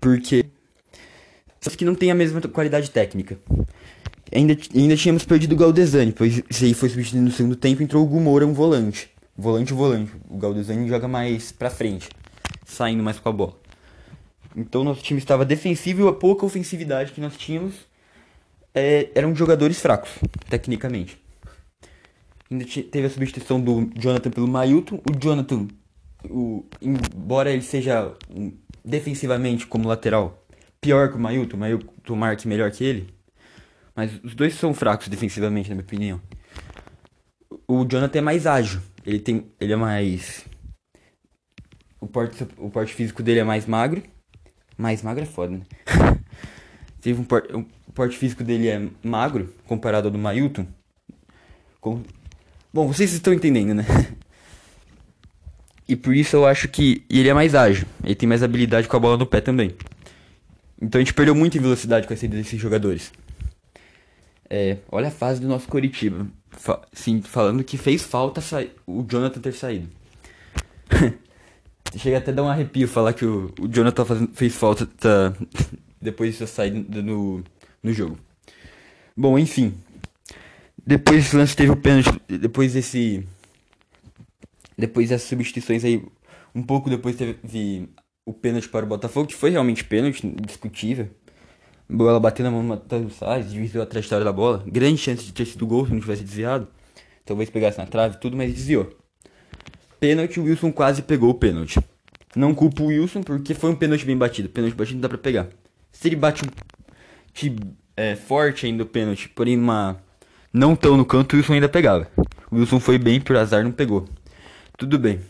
Porque 0.00 0.46
só 1.60 1.70
que 1.70 1.84
não 1.84 1.94
tem 1.94 2.10
a 2.10 2.14
mesma 2.14 2.40
qualidade 2.40 2.90
técnica. 2.90 3.38
Ainda, 4.34 4.56
ainda 4.74 4.96
tínhamos 4.96 5.24
perdido 5.24 5.52
o 5.52 5.56
Galdesani, 5.56 6.10
pois 6.10 6.42
esse 6.48 6.64
aí 6.64 6.72
foi 6.72 6.88
substituído 6.88 7.26
no 7.26 7.30
segundo 7.30 7.54
tempo 7.54 7.82
entrou 7.82 8.02
o 8.02 8.06
Gumora, 8.06 8.46
um 8.46 8.54
volante. 8.54 9.10
Volante, 9.36 9.74
volante. 9.74 10.12
O 10.28 10.38
Galdesani 10.38 10.88
joga 10.88 11.06
mais 11.06 11.52
pra 11.52 11.68
frente, 11.68 12.08
saindo 12.64 13.02
mais 13.02 13.18
com 13.18 13.28
a 13.28 13.32
bola. 13.32 13.60
Então 14.56 14.84
nosso 14.84 15.02
time 15.02 15.18
estava 15.18 15.44
defensivo 15.44 16.06
e 16.06 16.08
a 16.08 16.12
pouca 16.12 16.46
ofensividade 16.46 17.12
que 17.12 17.20
nós 17.20 17.36
tínhamos 17.36 17.74
é, 18.74 19.10
eram 19.14 19.34
jogadores 19.34 19.78
fracos, 19.80 20.10
tecnicamente. 20.48 21.18
Ainda 22.50 22.64
teve 22.64 23.06
a 23.06 23.10
substituição 23.10 23.60
do 23.60 23.90
Jonathan 23.98 24.30
pelo 24.30 24.48
Mailton. 24.48 24.96
O 24.96 25.18
Jonathan, 25.18 25.68
o, 26.24 26.64
embora 26.80 27.50
ele 27.50 27.62
seja 27.62 28.14
um, 28.30 28.52
defensivamente 28.82 29.66
como 29.66 29.88
lateral 29.88 30.42
pior 30.80 31.10
que 31.10 31.16
o 31.16 31.20
Mailton, 31.20 31.56
o 31.56 31.60
Mailton 31.60 32.16
marque 32.16 32.48
melhor 32.48 32.70
que 32.70 32.84
ele 32.84 33.21
mas 33.94 34.12
os 34.22 34.34
dois 34.34 34.54
são 34.54 34.72
fracos 34.72 35.08
defensivamente, 35.08 35.68
na 35.68 35.74
minha 35.74 35.84
opinião. 35.84 36.20
O 37.66 37.84
Jonathan 37.84 38.18
é 38.18 38.22
mais 38.22 38.46
ágil. 38.46 38.80
Ele 39.04 39.18
tem. 39.18 39.46
Ele 39.60 39.72
é 39.72 39.76
mais. 39.76 40.44
O 42.00 42.06
porte, 42.06 42.46
o 42.56 42.70
porte 42.70 42.94
físico 42.94 43.22
dele 43.22 43.40
é 43.40 43.44
mais 43.44 43.66
magro. 43.66 44.02
Mais 44.76 45.02
magro 45.02 45.22
é 45.22 45.26
foda, 45.26 45.58
né? 45.58 45.62
Teve 47.00 47.20
um 47.20 47.24
porte, 47.24 47.52
o 47.52 47.92
porte 47.92 48.16
físico 48.16 48.42
dele 48.42 48.68
é 48.68 48.88
magro 49.02 49.52
comparado 49.66 50.08
ao 50.08 50.12
do 50.12 50.18
Mailton. 50.18 50.66
Com... 51.80 52.02
Bom, 52.72 52.86
vocês 52.86 53.12
estão 53.12 53.32
entendendo, 53.32 53.74
né? 53.74 53.84
E 55.88 55.96
por 55.96 56.14
isso 56.14 56.36
eu 56.36 56.46
acho 56.46 56.68
que 56.68 57.04
ele 57.10 57.28
é 57.28 57.34
mais 57.34 57.54
ágil. 57.54 57.86
Ele 58.02 58.14
tem 58.14 58.26
mais 58.26 58.42
habilidade 58.42 58.88
com 58.88 58.96
a 58.96 59.00
bola 59.00 59.18
no 59.18 59.26
pé 59.26 59.42
também. 59.42 59.74
Então 60.80 60.98
a 60.98 61.04
gente 61.04 61.12
perdeu 61.12 61.34
muito 61.34 61.58
em 61.58 61.60
velocidade 61.60 62.06
com 62.06 62.14
a 62.14 62.16
saída 62.16 62.36
desses 62.36 62.58
jogadores. 62.58 63.12
É, 64.54 64.76
olha 64.90 65.08
a 65.08 65.10
fase 65.10 65.40
do 65.40 65.48
nosso 65.48 65.66
Coritiba. 65.66 66.26
Fa 66.50 66.82
sim, 66.92 67.22
falando 67.22 67.64
que 67.64 67.78
fez 67.78 68.02
falta 68.02 68.42
o 68.86 69.02
Jonathan 69.02 69.40
ter 69.40 69.54
saído. 69.54 69.88
Chega 71.96 72.18
até 72.18 72.32
a 72.32 72.34
dar 72.34 72.42
um 72.42 72.48
arrepio 72.48 72.86
falar 72.86 73.14
que 73.14 73.24
o, 73.24 73.50
o 73.58 73.66
Jonathan 73.66 74.28
fez 74.34 74.54
falta 74.54 74.84
tá, 74.84 75.32
depois 75.98 76.32
de 76.32 76.36
sua 76.36 76.46
saída 76.46 77.00
no, 77.00 77.42
no 77.82 77.94
jogo. 77.94 78.18
Bom, 79.16 79.38
enfim. 79.38 79.72
Depois 80.86 81.24
desse 81.24 81.34
lance 81.34 81.56
teve 81.56 81.70
o 81.70 81.76
pênalti. 81.76 82.10
Depois 82.28 82.74
desse. 82.74 83.26
Depois 84.76 85.08
dessas 85.08 85.30
substituições 85.30 85.82
aí. 85.82 86.04
Um 86.54 86.62
pouco 86.62 86.90
depois 86.90 87.16
teve 87.16 87.88
o 88.26 88.34
pênalti 88.34 88.68
para 88.68 88.84
o 88.84 88.88
Botafogo, 88.88 89.28
que 89.28 89.34
foi 89.34 89.48
realmente 89.48 89.82
pênalti, 89.82 90.30
discutível 90.42 91.08
bola 91.88 92.18
bateu 92.20 92.44
na 92.44 92.50
mão 92.50 92.62
do 92.62 92.68
Matheus 92.68 93.14
Salles, 93.14 93.52
desviou 93.52 93.82
a 93.82 93.86
trajetória 93.86 94.24
da 94.24 94.32
bola. 94.32 94.62
Grande 94.66 94.98
chance 94.98 95.24
de 95.24 95.32
ter 95.32 95.46
sido 95.46 95.66
gol 95.66 95.86
se 95.86 95.92
não 95.92 96.00
tivesse 96.00 96.24
desviado. 96.24 96.68
Talvez 97.24 97.50
pegasse 97.50 97.78
na 97.78 97.86
trave 97.86 98.18
tudo, 98.18 98.36
mas 98.36 98.52
desviou. 98.52 98.90
Pênalti, 100.00 100.40
o 100.40 100.44
Wilson 100.44 100.72
quase 100.72 101.02
pegou 101.02 101.30
o 101.30 101.34
pênalti. 101.34 101.78
Não 102.34 102.54
culpo 102.54 102.84
o 102.84 102.86
Wilson 102.86 103.22
porque 103.22 103.54
foi 103.54 103.70
um 103.70 103.76
pênalti 103.76 104.04
bem 104.04 104.16
batido. 104.16 104.48
Pênalti 104.48 104.74
batido 104.74 104.96
não 104.96 105.02
dá 105.02 105.08
pra 105.08 105.18
pegar. 105.18 105.48
Se 105.92 106.08
ele 106.08 106.16
bate 106.16 106.42
um 106.44 106.48
é, 107.96 108.16
forte 108.16 108.66
ainda 108.66 108.82
o 108.82 108.86
pênalti, 108.86 109.28
porém 109.28 109.56
uma 109.56 110.02
não 110.52 110.74
tão 110.76 110.96
no 110.96 111.04
canto, 111.04 111.34
o 111.34 111.36
Wilson 111.36 111.54
ainda 111.54 111.68
pegava. 111.68 112.08
O 112.50 112.56
Wilson 112.56 112.80
foi 112.80 112.98
bem, 112.98 113.20
por 113.20 113.36
azar 113.36 113.62
não 113.64 113.72
pegou. 113.72 114.06
Tudo 114.76 114.98
bem. 114.98 115.20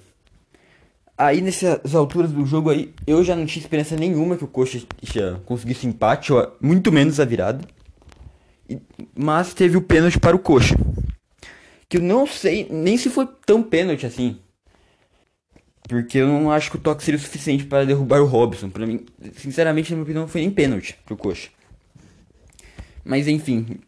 Aí 1.23 1.41
nessas 1.41 1.95
alturas 1.95 2.33
do 2.33 2.45
jogo 2.45 2.69
aí, 2.69 2.93
eu 3.07 3.23
já 3.23 3.37
não 3.37 3.47
tinha 3.47 3.63
esperança 3.63 3.95
nenhuma 3.95 4.37
que 4.37 4.43
o 4.43 4.49
Coxa 4.49 4.85
conseguisse 5.47 5.87
empate, 5.87 6.33
ou 6.33 6.57
muito 6.61 6.91
menos 6.91 7.21
a 7.21 7.25
virada. 7.25 7.65
Mas 9.15 9.55
teve 9.55 9.77
o 9.77 9.83
pênalti 9.83 10.19
para 10.19 10.35
o 10.35 10.39
Coxa. 10.41 10.75
Que 11.89 11.99
eu 11.99 12.03
não 12.03 12.27
sei 12.27 12.67
nem 12.69 12.97
se 12.97 13.09
foi 13.09 13.29
tão 13.47 13.63
pênalti 13.63 14.05
assim. 14.05 14.37
Porque 15.89 16.19
eu 16.19 16.27
não 16.27 16.51
acho 16.51 16.73
que 16.73 16.77
o 16.77 16.81
toque 16.81 17.05
seria 17.05 17.19
o 17.19 17.23
suficiente 17.23 17.67
para 17.67 17.87
derrubar 17.87 18.21
o 18.21 18.27
Robson. 18.27 18.69
Para 18.69 18.85
mim, 18.85 19.07
sinceramente, 19.37 19.93
na 19.93 19.99
minha 19.99 20.03
opinião, 20.03 20.23
não 20.23 20.29
foi 20.29 20.41
nem 20.41 20.51
pênalti 20.51 20.99
pro 21.05 21.17
Coxa. 21.17 21.51
Mas 23.05 23.29
enfim, 23.29 23.79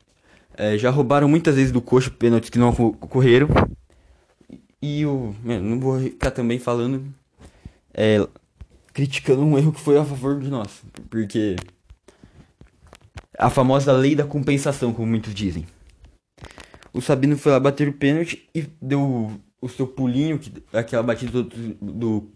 é, 0.56 0.78
já 0.78 0.88
roubaram 0.88 1.26
muitas 1.26 1.56
vezes 1.56 1.72
do 1.72 1.82
Coxa 1.82 2.12
pênaltis 2.12 2.48
que 2.48 2.60
não 2.60 2.68
ocorreram. 2.68 3.48
E 4.80 5.04
o. 5.04 5.34
Não 5.42 5.80
vou 5.80 5.98
ficar 5.98 6.30
também 6.30 6.60
falando. 6.60 7.12
É, 7.94 8.26
criticando 8.92 9.42
um 9.42 9.56
erro 9.56 9.72
que 9.72 9.80
foi 9.80 9.96
a 9.98 10.04
favor 10.04 10.40
de 10.40 10.48
nós. 10.48 10.82
Porque. 11.08 11.56
A 13.36 13.50
famosa 13.50 13.92
lei 13.92 14.14
da 14.14 14.24
compensação, 14.24 14.92
como 14.92 15.08
muitos 15.08 15.34
dizem. 15.34 15.66
O 16.92 17.00
Sabino 17.00 17.36
foi 17.36 17.50
lá 17.50 17.58
bater 17.58 17.88
o 17.88 17.92
pênalti 17.92 18.48
e 18.54 18.62
deu 18.80 19.32
o 19.60 19.68
seu 19.68 19.86
pulinho, 19.86 20.38
que, 20.38 20.52
aquela 20.72 21.02
batida 21.02 21.42
do, 21.42 21.74
do 21.80 22.30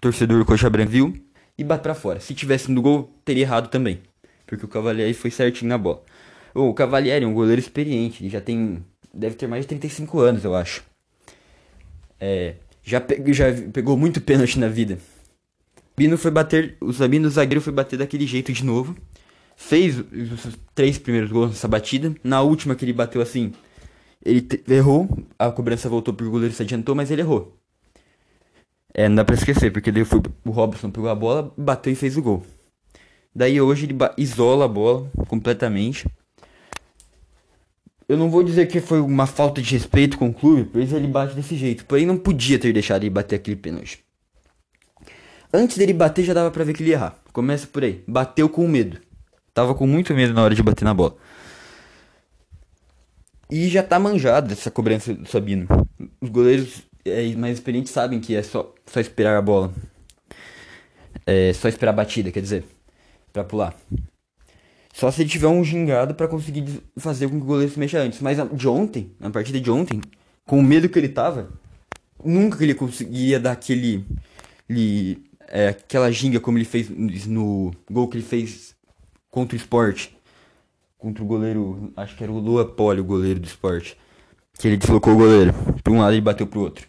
torcedor 0.00 0.44
Coxa 0.46 0.70
Branca 0.70 0.90
viu, 0.90 1.12
e 1.58 1.64
bate 1.64 1.82
pra 1.82 1.94
fora. 1.94 2.20
Se 2.20 2.32
tivesse 2.34 2.70
no 2.70 2.80
gol, 2.80 3.12
teria 3.24 3.42
errado 3.42 3.68
também. 3.68 4.00
Porque 4.46 4.64
o 4.64 4.68
Cavalieri 4.68 5.12
foi 5.12 5.30
certinho 5.30 5.68
na 5.68 5.76
bola. 5.76 6.02
O 6.54 6.72
Cavalieri 6.72 7.24
é 7.24 7.28
um 7.28 7.34
goleiro 7.34 7.60
experiente, 7.60 8.22
ele 8.22 8.30
já 8.30 8.40
tem. 8.40 8.82
Deve 9.12 9.34
ter 9.34 9.46
mais 9.46 9.64
de 9.64 9.68
35 9.68 10.20
anos, 10.20 10.44
eu 10.44 10.54
acho. 10.54 10.84
É, 12.20 12.54
já, 12.88 13.04
já 13.32 13.46
pegou 13.70 13.98
muito 13.98 14.18
pênalti 14.18 14.58
na 14.58 14.68
vida. 14.68 14.98
Bino 15.94 16.16
foi 16.16 16.30
bater. 16.30 16.76
O 16.80 16.92
Sabino 16.92 17.28
zagueiro 17.28 17.60
foi 17.60 17.72
bater 17.72 17.98
daquele 17.98 18.26
jeito 18.26 18.50
de 18.50 18.64
novo. 18.64 18.96
Fez 19.56 19.98
os 19.98 20.56
três 20.74 20.96
primeiros 20.96 21.30
gols 21.30 21.50
nessa 21.50 21.68
batida. 21.68 22.14
Na 22.24 22.40
última 22.40 22.74
que 22.74 22.84
ele 22.84 22.94
bateu 22.94 23.20
assim, 23.20 23.52
ele 24.24 24.46
errou. 24.68 25.06
A 25.38 25.50
cobrança 25.50 25.88
voltou 25.88 26.14
pro 26.14 26.30
goleiro 26.30 26.54
se 26.54 26.62
adiantou, 26.62 26.94
mas 26.94 27.10
ele 27.10 27.20
errou. 27.20 27.58
É, 28.94 29.06
não 29.06 29.16
dá 29.16 29.24
pra 29.24 29.34
esquecer, 29.34 29.70
porque 29.70 29.92
daí 29.92 30.04
foi, 30.04 30.22
o 30.44 30.50
Robson 30.50 30.90
pegou 30.90 31.10
a 31.10 31.14
bola, 31.14 31.52
bateu 31.58 31.92
e 31.92 31.96
fez 31.96 32.16
o 32.16 32.22
gol. 32.22 32.44
Daí 33.34 33.60
hoje 33.60 33.84
ele 33.84 33.94
isola 34.16 34.64
a 34.64 34.68
bola 34.68 35.10
completamente 35.28 36.06
eu 38.08 38.16
não 38.16 38.30
vou 38.30 38.42
dizer 38.42 38.66
que 38.66 38.80
foi 38.80 39.00
uma 39.00 39.26
falta 39.26 39.60
de 39.60 39.74
respeito 39.74 40.16
com 40.16 40.28
o 40.28 40.34
clube, 40.34 40.70
pois 40.72 40.92
ele 40.92 41.06
bate 41.06 41.34
desse 41.34 41.54
jeito. 41.54 41.84
Porém, 41.84 42.06
não 42.06 42.16
podia 42.16 42.58
ter 42.58 42.72
deixado 42.72 43.02
ele 43.02 43.10
bater 43.10 43.36
aquele 43.36 43.56
pênalti. 43.56 44.02
Antes 45.52 45.76
dele 45.76 45.92
bater, 45.92 46.24
já 46.24 46.32
dava 46.32 46.50
pra 46.50 46.64
ver 46.64 46.72
que 46.72 46.82
ele 46.82 46.90
ia 46.90 46.96
errar. 46.96 47.18
Começa 47.32 47.66
por 47.66 47.84
aí. 47.84 48.02
Bateu 48.08 48.48
com 48.48 48.66
medo. 48.66 48.98
Tava 49.52 49.74
com 49.74 49.86
muito 49.86 50.14
medo 50.14 50.32
na 50.32 50.42
hora 50.42 50.54
de 50.54 50.62
bater 50.62 50.84
na 50.84 50.94
bola. 50.94 51.16
E 53.50 53.68
já 53.68 53.82
tá 53.82 53.98
manjado 53.98 54.52
essa 54.52 54.70
cobrança 54.70 55.14
do 55.14 55.28
Sabino. 55.28 55.66
Os 56.20 56.28
goleiros 56.30 56.82
é, 57.04 57.34
mais 57.34 57.54
experientes 57.54 57.92
sabem 57.92 58.20
que 58.20 58.34
é 58.34 58.42
só, 58.42 58.74
só 58.86 59.00
esperar 59.00 59.36
a 59.36 59.42
bola. 59.42 59.72
É 61.26 61.52
só 61.52 61.68
esperar 61.68 61.92
a 61.92 61.96
batida, 61.96 62.30
quer 62.30 62.40
dizer, 62.40 62.64
pra 63.32 63.44
pular. 63.44 63.74
Só 64.98 65.12
se 65.12 65.22
ele 65.22 65.30
tiver 65.30 65.46
um 65.46 65.62
gingado 65.62 66.12
para 66.12 66.26
conseguir 66.26 66.82
fazer 66.96 67.28
com 67.28 67.36
que 67.36 67.44
o 67.44 67.46
goleiro 67.46 67.72
se 67.72 67.78
mexa 67.78 68.00
antes. 68.00 68.20
Mas 68.20 68.36
de 68.52 68.66
ontem, 68.66 69.12
na 69.20 69.30
partida 69.30 69.60
de 69.60 69.70
ontem, 69.70 70.00
com 70.44 70.58
o 70.58 70.62
medo 70.62 70.88
que 70.88 70.98
ele 70.98 71.08
tava, 71.08 71.50
nunca 72.24 72.58
que 72.58 72.64
ele 72.64 72.74
conseguia 72.74 73.38
dar 73.38 73.52
aquele. 73.52 74.04
Ele, 74.68 75.22
é, 75.46 75.68
aquela 75.68 76.10
ginga 76.10 76.40
como 76.40 76.58
ele 76.58 76.64
fez 76.64 76.90
no 77.28 77.70
gol 77.88 78.08
que 78.08 78.16
ele 78.16 78.24
fez 78.24 78.74
contra 79.30 79.54
o 79.54 79.56
esporte. 79.56 80.18
Contra 80.98 81.22
o 81.22 81.26
goleiro. 81.28 81.92
Acho 81.96 82.16
que 82.16 82.24
era 82.24 82.32
o 82.32 82.40
Lua 82.40 82.64
Poli, 82.64 83.00
o 83.00 83.04
goleiro 83.04 83.38
do 83.38 83.46
esporte. 83.46 83.96
Que 84.58 84.66
ele 84.66 84.78
deslocou 84.78 85.12
o 85.12 85.16
goleiro. 85.16 85.54
Pra 85.84 85.92
um 85.92 86.00
lado 86.00 86.16
e 86.16 86.20
bateu 86.20 86.44
pro 86.48 86.62
outro. 86.62 86.88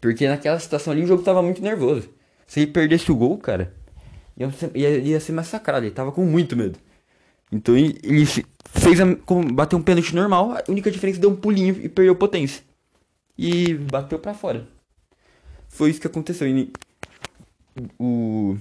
Porque 0.00 0.28
naquela 0.28 0.60
situação 0.60 0.92
ali 0.92 1.02
o 1.02 1.08
jogo 1.08 1.24
tava 1.24 1.42
muito 1.42 1.60
nervoso. 1.60 2.08
Se 2.46 2.60
ele 2.60 2.70
perdesse 2.70 3.10
o 3.10 3.16
gol, 3.16 3.36
cara, 3.36 3.74
ia 4.38 4.48
ser, 4.52 4.70
ia, 4.76 4.96
ia 4.96 5.18
ser 5.18 5.32
massacrado. 5.32 5.86
Ele 5.86 5.92
tava 5.92 6.12
com 6.12 6.24
muito 6.24 6.56
medo. 6.56 6.78
Então 7.50 7.76
ele 7.76 8.26
fez 8.26 9.00
a, 9.00 9.04
bateu 9.52 9.78
um 9.78 9.82
pênalti 9.82 10.14
normal, 10.14 10.52
a 10.52 10.64
única 10.68 10.90
diferença 10.90 11.18
é 11.18 11.20
deu 11.20 11.30
um 11.30 11.36
pulinho 11.36 11.76
e 11.82 11.88
perdeu 11.88 12.14
potência. 12.14 12.62
E 13.36 13.74
bateu 13.74 14.18
para 14.18 14.34
fora. 14.34 14.68
Foi 15.68 15.90
isso 15.90 16.00
que 16.00 16.06
aconteceu. 16.06 16.46
E, 16.46 16.70
o 17.98 18.56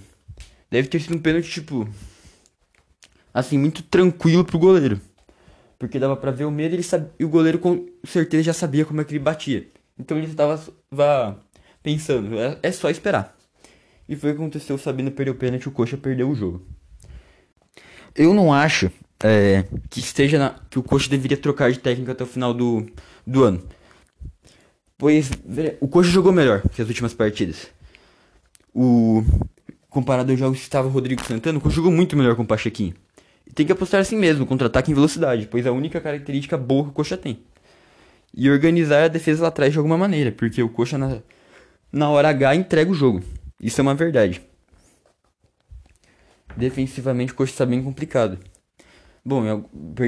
deve 0.70 0.88
ter 0.88 1.00
sido 1.00 1.16
um 1.16 1.20
pênalti 1.20 1.50
tipo 1.50 1.88
assim 3.34 3.58
muito 3.58 3.84
tranquilo 3.84 4.46
pro 4.46 4.60
goleiro. 4.60 5.00
Porque 5.78 6.00
dava 6.00 6.16
para 6.18 6.32
ver 6.32 6.46
o 6.46 6.52
medo, 6.52 6.76
ele 6.76 6.84
sabia, 6.84 7.10
e 7.18 7.24
o 7.24 7.30
goleiro 7.30 7.58
com 7.60 7.86
certeza 8.04 8.44
já 8.44 8.54
sabia 8.54 8.86
como 8.86 9.00
é 9.00 9.04
que 9.04 9.14
ele 9.14 9.24
batia. 9.24 9.68
Então 9.98 10.18
ele 10.18 10.28
estava 10.28 10.60
pensando, 11.82 12.38
é, 12.38 12.60
é 12.62 12.72
só 12.72 12.90
esperar. 12.90 13.36
E 14.08 14.16
foi 14.16 14.32
o 14.32 14.34
que 14.34 14.42
aconteceu, 14.42 14.76
o 14.76 14.80
Sabino 14.80 15.12
perdeu 15.12 15.34
o 15.34 15.38
pênalti, 15.38 15.70
o 15.70 15.72
Coxa 15.72 15.96
perdeu 15.96 16.30
o 16.30 16.36
jogo. 16.36 16.66
Eu 18.20 18.34
não 18.34 18.54
acho 18.54 18.92
é, 19.24 19.64
que 19.90 20.02
esteja 20.02 20.38
na, 20.38 20.56
que 20.70 20.78
o 20.78 20.84
Coxa 20.84 21.10
deveria 21.10 21.38
trocar 21.38 21.72
de 21.72 21.80
técnico 21.80 22.12
até 22.12 22.22
o 22.22 22.28
final 22.28 22.54
do, 22.54 22.86
do 23.26 23.46
ano. 23.46 23.64
Pois 24.98 25.32
o 25.80 25.88
Coxa 25.88 26.10
jogou 26.10 26.34
melhor 26.34 26.62
que 26.68 26.82
as 26.82 26.88
últimas 26.90 27.14
partidas. 27.14 27.68
O 28.76 29.24
comparado 29.90 30.34
aos 30.34 30.40
jogos 30.40 30.58
que 30.58 30.66
estava 30.66 30.90
o 30.90 30.92
Rodrigo 30.92 31.24
Santana, 31.24 31.60
o 31.60 31.62
Coxa 31.62 31.78
jogou 31.78 31.94
muito 31.94 32.18
melhor 32.18 32.36
com 32.36 32.44
o 32.44 32.46
Pachequinho. 32.46 32.94
E 33.48 33.54
tem 33.54 33.66
que 33.66 33.72
apostar 33.72 34.02
assim 34.02 34.18
mesmo, 34.18 34.46
contra-ataque 34.46 34.92
em 34.92 34.94
velocidade, 34.94 35.48
pois 35.50 35.66
é 35.66 35.70
a 35.70 35.72
única 35.72 36.02
característica 36.02 36.58
boa 36.58 36.84
que 36.84 36.90
o 36.90 36.94
Coxa 36.94 37.16
tem. 37.16 37.40
E 38.36 38.52
organizar 38.52 39.06
a 39.06 39.08
defesa 39.08 39.44
lá 39.44 39.48
atrás 39.48 39.72
de 39.72 39.78
alguma 39.78 39.98
maneira, 39.98 40.30
porque 40.34 40.62
o 40.62 40.68
Coxa 40.68 40.98
na, 40.98 41.20
na 41.90 42.10
hora 42.10 42.28
H 42.28 42.54
entrega 42.54 42.92
o 42.92 42.94
jogo. 42.94 43.24
Isso 43.62 43.80
é 43.80 43.82
uma 43.82 43.96
verdade 43.96 44.42
defensivamente 46.56 47.34
o 47.34 47.36
Coxa 47.36 47.52
está 47.52 47.66
bem 47.66 47.82
complicado. 47.82 48.38
Bom, 49.24 49.66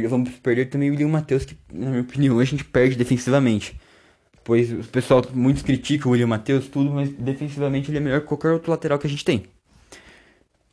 vamos 0.10 0.30
perder 0.40 0.66
também 0.66 0.90
o 0.90 0.94
William 0.94 1.10
Matheus, 1.10 1.46
que 1.46 1.58
na 1.72 1.90
minha 1.90 2.02
opinião 2.02 2.40
a 2.40 2.46
gente 2.46 2.64
perde 2.64 2.96
defensivamente. 2.96 3.80
Pois 4.44 4.72
o 4.72 4.84
pessoal, 4.90 5.24
muitos 5.34 5.62
criticam 5.62 6.10
o 6.10 6.14
William 6.14 6.28
Matheus, 6.28 6.68
tudo, 6.68 6.92
mas 6.92 7.10
defensivamente 7.12 7.92
ele 7.92 7.98
é 7.98 8.02
melhor 8.02 8.22
que 8.22 8.28
qualquer 8.28 8.52
outro 8.52 8.72
lateral 8.72 8.98
que 8.98 9.06
a 9.06 9.10
gente 9.10 9.24
tem. 9.24 9.44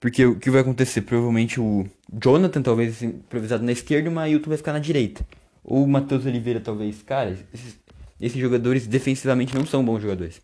Porque 0.00 0.25
o 0.25 0.37
que 0.37 0.50
vai 0.50 0.60
acontecer? 0.60 1.02
Provavelmente 1.02 1.60
o 1.60 1.87
Jonathan 2.12 2.62
talvez 2.62 3.02
improvisado 3.02 3.64
na 3.64 3.72
esquerda 3.72 4.08
e 4.08 4.12
o 4.12 4.14
Mailton 4.14 4.48
vai 4.48 4.56
ficar 4.56 4.72
na 4.72 4.78
direita. 4.78 5.26
Ou 5.64 5.84
o 5.84 5.88
Matheus 5.88 6.25
Oliveira 6.25 6.60
talvez. 6.60 7.02
Cara, 7.02 7.37
esses, 7.52 7.78
esses, 8.20 8.40
jogadores 8.40 8.87
defensivamente 8.87 9.54
não 9.54 9.66
são 9.66 9.84
bons 9.84 10.00
jogadores. 10.00 10.40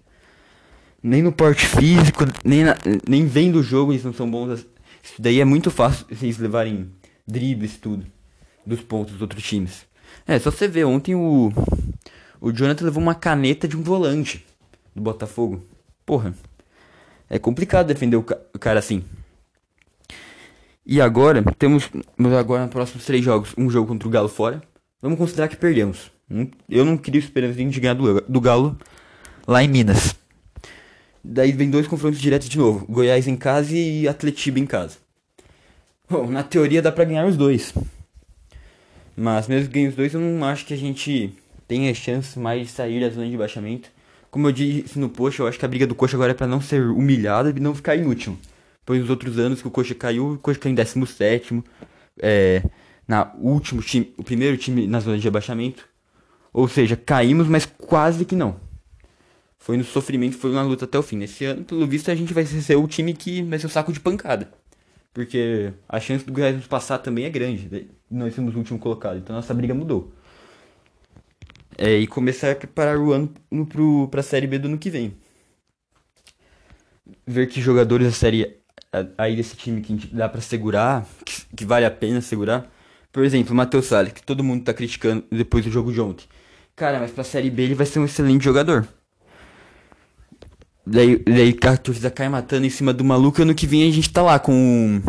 Nem 1.03 1.23
no 1.23 1.33
porte 1.33 1.67
físico, 1.67 2.25
nem, 2.45 2.65
na, 2.65 2.77
nem 3.09 3.27
vendo 3.27 3.61
o 3.61 3.63
jogo 3.63 3.93
eles 3.93 4.05
não 4.05 4.13
são 4.13 4.29
bons 4.29 4.67
isso 5.05 5.21
daí 5.21 5.39
é 5.39 5.45
muito 5.45 5.71
fácil 5.71 6.07
vocês 6.11 6.39
levarem 6.39 6.91
dribles 7.27 7.77
tudo 7.77 8.05
dos 8.67 8.81
pontos 8.81 9.13
dos 9.13 9.23
outros 9.23 9.45
times. 9.45 9.87
É, 10.27 10.39
só 10.39 10.51
você 10.51 10.67
ver, 10.67 10.85
ontem 10.85 11.15
o 11.15 11.53
o 12.45 12.53
Jonathan 12.53 12.85
levou 12.85 13.03
uma 13.03 13.15
caneta 13.15 13.67
de 13.67 13.75
um 13.75 13.83
volante 13.83 14.45
do 14.95 15.01
Botafogo. 15.01 15.65
Porra. 16.05 16.35
É 17.31 17.39
complicado 17.39 17.87
defender 17.87 18.17
o, 18.17 18.23
ca 18.23 18.39
o 18.55 18.59
cara 18.59 18.79
assim. 18.79 19.03
E 20.85 21.01
agora, 21.01 21.43
temos 21.59 21.89
agora 22.39 22.65
nos 22.65 22.71
próximos 22.71 23.07
três 23.07 23.25
jogos, 23.25 23.55
um 23.57 23.71
jogo 23.71 23.89
contra 23.89 24.07
o 24.07 24.11
Galo 24.11 24.29
fora. 24.29 24.63
Vamos 25.01 25.17
considerar 25.17 25.49
que 25.49 25.57
perdemos. 25.57 26.11
Eu 26.69 26.85
não 26.85 26.99
queria 26.99 27.19
esperança 27.19 27.55
de 27.55 27.81
ganhar 27.81 27.95
do, 27.95 28.21
do 28.21 28.41
Galo 28.43 28.79
lá 29.47 29.65
em 29.65 29.69
Minas. 29.69 30.15
Daí 31.25 31.53
vem 31.53 31.71
dois 31.71 31.87
confrontos 31.87 32.21
diretos 32.21 32.51
de 32.51 32.59
novo. 32.59 32.85
Goiás 32.87 33.27
em 33.27 33.35
casa 33.35 33.75
e 33.75 34.07
Atletiba 34.07 34.61
em 34.61 34.67
casa. 34.67 34.99
Bom, 36.09 36.31
na 36.31 36.43
teoria 36.43 36.83
dá 36.83 36.93
pra 36.93 37.07
ganhar 37.07 37.25
os 37.25 37.35
dois. 37.35 37.73
Mas 39.17 39.49
mesmo 39.49 39.69
que 39.69 39.75
ganhe 39.75 39.89
os 39.89 39.97
dois, 39.97 40.13
eu 40.13 40.21
não 40.21 40.45
acho 40.47 40.67
que 40.67 40.75
a 40.75 40.77
gente 40.77 41.33
tenha 41.67 41.95
chance 41.95 42.39
mais 42.39 42.67
de 42.67 42.73
sair 42.73 43.01
da 43.01 43.09
zona 43.09 43.27
de 43.27 43.39
baixamento. 43.39 43.89
Como 44.31 44.49
eu 44.49 44.53
disse 44.53 44.99
no 44.99 45.09
post, 45.09 45.41
eu 45.41 45.47
acho 45.47 45.59
que 45.59 45.65
a 45.65 45.69
briga 45.69 45.87
do 45.87 45.95
Coxa 45.95 46.15
agora 46.15 46.33
é 46.33 46.35
para 46.35 46.47
não 46.47 46.61
ser 46.61 46.83
humilhada 46.83 47.49
e 47.49 47.61
não 47.61 47.75
ficar 47.75 47.97
inútil. 47.97 48.37
Pois 48.85 49.01
nos 49.01 49.09
outros 49.09 49.39
anos 49.39 49.63
que 49.63 49.69
o 49.69 49.71
Coxa 49.71 49.95
caiu, 49.95 50.33
o 50.33 50.39
Coxa 50.39 50.61
caiu 50.61 50.73
em 50.73 50.75
17 50.75 51.65
é, 52.21 52.63
na 53.09 53.33
último 53.39 53.81
time, 53.81 54.13
o 54.19 54.23
primeiro 54.23 54.59
time 54.59 54.87
na 54.87 55.01
zona 55.01 55.17
de 55.17 55.27
abaixamento. 55.27 55.89
Ou 56.53 56.69
seja, 56.69 56.97
caímos, 56.97 57.49
mas 57.49 57.65
quase 57.65 58.27
que 58.27 58.37
não 58.37 58.64
foi 59.65 59.79
no 59.79 59.85
sofrimento, 59.85 60.37
foi 60.37 60.53
na 60.53 60.61
luta 60.61 60.85
até 60.85 60.99
o 60.99 61.03
fim. 61.03 61.17
Nesse 61.17 61.47
ano, 61.47 61.65
pelo 61.65 61.87
visto, 61.87 62.11
a 62.11 62.15
gente 62.15 62.35
vai 62.35 62.45
ser 62.45 62.77
o 62.77 62.87
time 62.87 63.15
que 63.15 63.43
vai 63.45 63.59
ser 63.59 63.65
o 63.65 63.71
saco 63.71 63.95
de 63.95 63.99
pancada. 63.99 64.53
Porque 65.15 65.73
a 65.89 65.99
chance 65.99 66.23
do 66.23 66.31
Goiás 66.31 66.55
nos 66.55 66.67
passar 66.67 66.99
também 66.99 67.25
é 67.25 67.31
grande. 67.31 67.89
Nós 68.11 68.35
somos 68.35 68.55
o 68.55 68.59
último 68.59 68.79
colocado, 68.79 69.17
então 69.17 69.35
nossa 69.35 69.55
briga 69.55 69.73
mudou. 69.73 70.13
É, 71.79 71.97
e 71.97 72.07
começar 72.07 72.51
a 72.51 72.55
preparar 72.55 72.99
o 72.99 73.11
ano 73.11 73.33
no, 73.51 73.65
pro, 73.65 74.07
pra 74.09 74.23
Série 74.23 74.47
B 74.47 74.59
do 74.59 74.69
ano 74.69 74.77
que 74.77 74.91
vem. 74.91 75.17
Ver 77.27 77.47
que 77.47 77.59
jogadores 77.59 78.07
da 78.07 78.13
Série 78.13 78.59
aí 79.17 79.35
desse 79.35 79.57
time 79.57 79.81
que 79.81 79.95
dá 80.15 80.29
para 80.29 80.43
segurar, 80.43 81.07
que, 81.25 81.57
que, 81.57 81.65
vale 81.65 81.87
a 81.87 81.91
pena 81.91 82.21
segurar. 82.21 82.71
Por 83.11 83.25
exemplo, 83.25 83.55
o 83.55 83.57
Matheus 83.57 83.87
Salles, 83.87 84.13
que 84.13 84.23
todo 84.23 84.45
mundo 84.45 84.63
tá 84.63 84.75
criticando 84.75 85.25
depois 85.31 85.65
do 85.65 85.71
jogo 85.71 85.91
de 85.91 86.03
ontem. 86.03 86.27
Cara, 86.77 87.01
mas 87.01 87.13
pra 87.13 87.25
Série 87.25 87.49
B 87.49 87.63
ele 87.63 87.75
vai 87.75 87.87
ser 87.87 87.99
um 87.99 88.05
excelente 88.05 88.45
jogador. 88.45 88.87
Daí, 90.87 91.17
daí 91.19 91.57
a 91.63 91.77
torcida 91.77 92.11
cai 92.11 92.29
matando 92.29 92.67
em 92.67 92.71
cima 92.71 92.93
do 92.93 93.05
maluco. 93.05 93.41
Ano 93.41 93.55
que 93.55 93.67
vem 93.67 93.89
a 93.89 93.93
gente 93.93 94.11
tá 94.11 94.23
lá 94.23 94.39
com. 94.39 95.01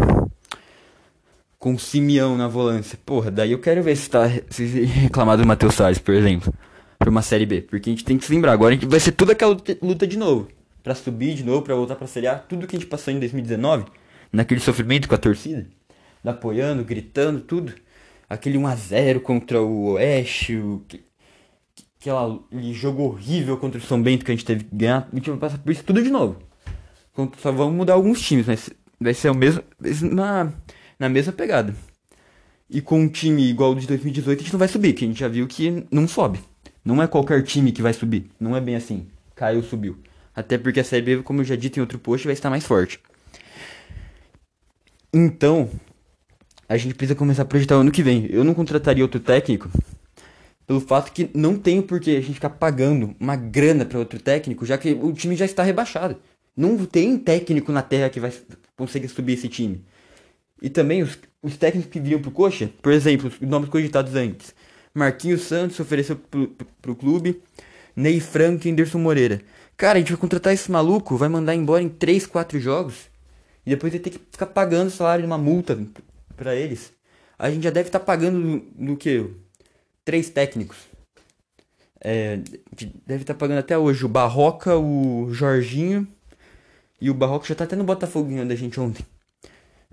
Com 1.60 1.74
o 1.74 1.80
Simeão 1.80 2.38
na 2.38 2.48
volância. 2.48 2.98
Porra, 3.06 3.30
daí 3.30 3.52
eu 3.52 3.60
quero 3.60 3.84
ver 3.84 3.96
se 3.96 4.10
tá. 4.10 4.30
Se 4.50 4.66
reclamar 4.86 5.38
do 5.38 5.46
Matheus 5.46 5.76
Salles, 5.76 5.98
por 5.98 6.14
exemplo. 6.14 6.54
Pra 6.98 7.10
uma 7.10 7.22
série 7.22 7.46
B. 7.46 7.62
Porque 7.62 7.90
a 7.90 7.94
gente 7.94 8.06
tem 8.06 8.18
que 8.18 8.26
se 8.26 8.34
lembrar. 8.34 8.54
Agora 8.54 8.74
a 8.74 8.78
gente 8.78 8.88
vai 8.88 9.00
ser 9.00 9.12
toda 9.12 9.34
aquela 9.34 9.58
luta 9.82 10.08
de 10.08 10.18
novo. 10.18 10.48
Pra 10.82 10.96
subir 10.96 11.34
de 11.34 11.44
novo, 11.44 11.64
pra 11.64 11.76
voltar 11.76 11.96
pra 11.96 12.08
Série 12.08 12.28
A. 12.28 12.36
Tudo 12.36 12.68
que 12.68 12.76
a 12.76 12.80
gente 12.80 12.88
passou 12.88 13.12
em 13.12 13.20
2019. 13.20 13.86
Naquele 14.32 14.60
sofrimento 14.60 15.10
com 15.10 15.16
a 15.16 15.18
torcida. 15.18 15.68
Apoiando, 16.24 16.84
gritando, 16.84 17.40
tudo. 17.42 17.74
Aquele 18.30 18.58
1x0 18.58 19.20
contra 19.20 19.62
o 19.62 19.94
Oeste. 19.94 20.56
O 20.56 20.84
aquele 22.10 22.74
jogo 22.74 23.04
horrível 23.04 23.58
contra 23.58 23.80
o 23.80 23.84
São 23.84 24.02
Bento 24.02 24.26
que 24.26 24.32
a 24.32 24.36
gente 24.36 24.46
teve 24.46 24.64
que 24.64 24.76
ganhar, 24.76 25.08
a 25.12 25.16
gente 25.16 25.30
vai 25.30 25.40
passar 25.40 25.58
por 25.58 25.72
isso 25.72 25.84
tudo 25.84 26.04
de 26.04 26.10
novo. 26.10 26.38
Só 27.38 27.52
vamos 27.52 27.76
mudar 27.76 27.94
alguns 27.94 28.22
times, 28.22 28.46
mas 28.46 28.70
vai 29.00 29.14
ser 29.14 29.30
o 29.30 29.36
mesmo, 29.36 29.64
na, 30.12 30.52
na 31.00 31.10
mesma 31.10 31.32
pegada. 31.32 31.74
E 32.70 32.82
com 32.82 33.00
um 33.00 33.08
time 33.08 33.50
igual 33.50 33.70
ao 33.70 33.76
de 33.76 33.88
2018 33.88 34.40
a 34.40 34.44
gente 34.44 34.54
não 34.54 34.60
vai 34.60 34.68
subir, 34.68 34.94
que 34.94 35.06
a 35.06 35.08
gente 35.08 35.20
já 35.20 35.28
viu 35.28 35.48
que 35.48 35.86
não 35.92 36.08
sobe. 36.08 36.40
Não 36.84 37.02
é 37.02 37.08
qualquer 37.08 37.42
time 37.44 37.72
que 37.72 37.82
vai 37.82 37.94
subir. 37.94 38.30
Não 38.40 38.56
é 38.56 38.62
bem 38.62 38.76
assim. 38.76 39.08
Caiu, 39.36 39.64
subiu. 39.64 39.98
Até 40.36 40.58
porque 40.58 40.80
a 40.80 40.84
Série 40.84 41.02
B, 41.02 41.24
como 41.24 41.42
eu 41.42 41.46
já 41.46 41.56
dito 41.56 41.78
em 41.78 41.82
outro 41.82 41.98
post, 41.98 42.28
vai 42.28 42.34
estar 42.34 42.50
mais 42.50 42.66
forte. 42.66 43.00
Então, 45.14 45.70
a 46.68 46.78
gente 46.78 46.94
precisa 46.94 47.18
começar 47.18 47.44
a 47.44 47.46
projetar 47.46 47.78
o 47.78 47.82
ano 47.82 47.92
que 47.92 48.04
vem. 48.04 48.28
Eu 48.30 48.44
não 48.44 48.54
contrataria 48.54 49.04
outro 49.04 49.20
técnico 49.20 49.70
pelo 50.66 50.82
fato 50.82 51.12
que 51.12 51.30
não 51.34 51.58
tem 51.58 51.82
por 51.82 52.00
que 52.00 52.16
a 52.16 52.22
gente 52.22 52.36
ficar 52.36 52.50
pagando 52.50 53.16
uma 53.20 53.36
grana 53.36 53.86
para 53.86 54.00
outro 54.00 54.20
técnico, 54.20 54.66
já 54.66 54.78
que 54.78 54.94
o 54.94 55.14
time 55.14 55.36
já 55.36 55.46
está 55.46 55.64
rebaixado. 55.64 56.18
Não 56.56 56.86
tem 56.86 57.18
técnico 57.18 57.72
na 57.72 57.82
terra 57.82 58.10
que 58.10 58.20
vai 58.20 58.34
conseguir 58.76 59.10
subir 59.10 59.34
esse 59.34 59.48
time. 59.48 59.84
E 60.62 60.70
também 60.70 61.04
os, 61.04 61.18
os 61.44 61.58
técnicos 61.58 61.92
que 61.92 62.00
viriam 62.00 62.22
pro 62.22 62.32
Coxa, 62.32 62.72
por 62.82 62.92
exemplo, 62.92 63.28
os 63.30 63.48
nomes 63.48 63.70
cogitados 63.70 64.16
antes. 64.16 64.56
Marquinhos 64.94 65.42
Santos 65.42 65.80
ofereceu 65.80 66.16
pro, 66.16 66.48
pro, 66.48 66.68
pro 66.82 66.96
clube, 66.96 67.42
Ney 67.96 68.20
Franco 68.20 68.68
e 68.68 68.72
Anderson 68.72 68.98
Moreira. 68.98 69.42
Cara, 69.78 69.98
a 69.98 70.00
gente 70.00 70.12
vai 70.12 70.20
contratar 70.20 70.54
esse 70.54 70.72
maluco, 70.72 71.18
vai 71.18 71.28
mandar 71.28 71.54
embora 71.54 71.84
em 71.84 71.90
3, 71.90 72.26
4 72.26 72.60
jogos. 72.60 73.10
E 73.66 73.70
depois 73.70 73.92
vai 73.92 74.00
ter 74.00 74.10
que 74.12 74.20
ficar 74.32 74.46
pagando 74.46 74.88
o 74.88 74.92
salário 74.92 75.24
de 75.24 75.28
uma 75.28 75.38
multa 75.38 75.78
para 76.36 76.56
eles. 76.56 76.94
A 77.38 77.50
gente 77.50 77.64
já 77.64 77.70
deve 77.70 77.90
estar 77.90 78.00
tá 78.00 78.06
pagando 78.06 78.40
no, 78.40 78.66
no 78.78 78.98
que? 78.98 79.30
Três 80.06 80.30
técnicos. 80.30 80.78
É, 82.00 82.40
deve 83.06 83.24
estar 83.24 83.34
tá 83.34 83.40
pagando 83.40 83.60
até 83.60 83.76
hoje 83.76 84.06
o 84.06 84.10
Barroca, 84.10 84.78
o 84.78 85.34
Jorginho. 85.34 86.08
E 87.02 87.10
o 87.10 87.14
Barroca 87.14 87.48
já 87.48 87.56
tá 87.56 87.64
até 87.64 87.76
no 87.76 87.84
Botafogo 87.84 88.30
ganhando 88.30 88.52
a 88.52 88.56
gente 88.56 88.80
ontem. 88.80 89.06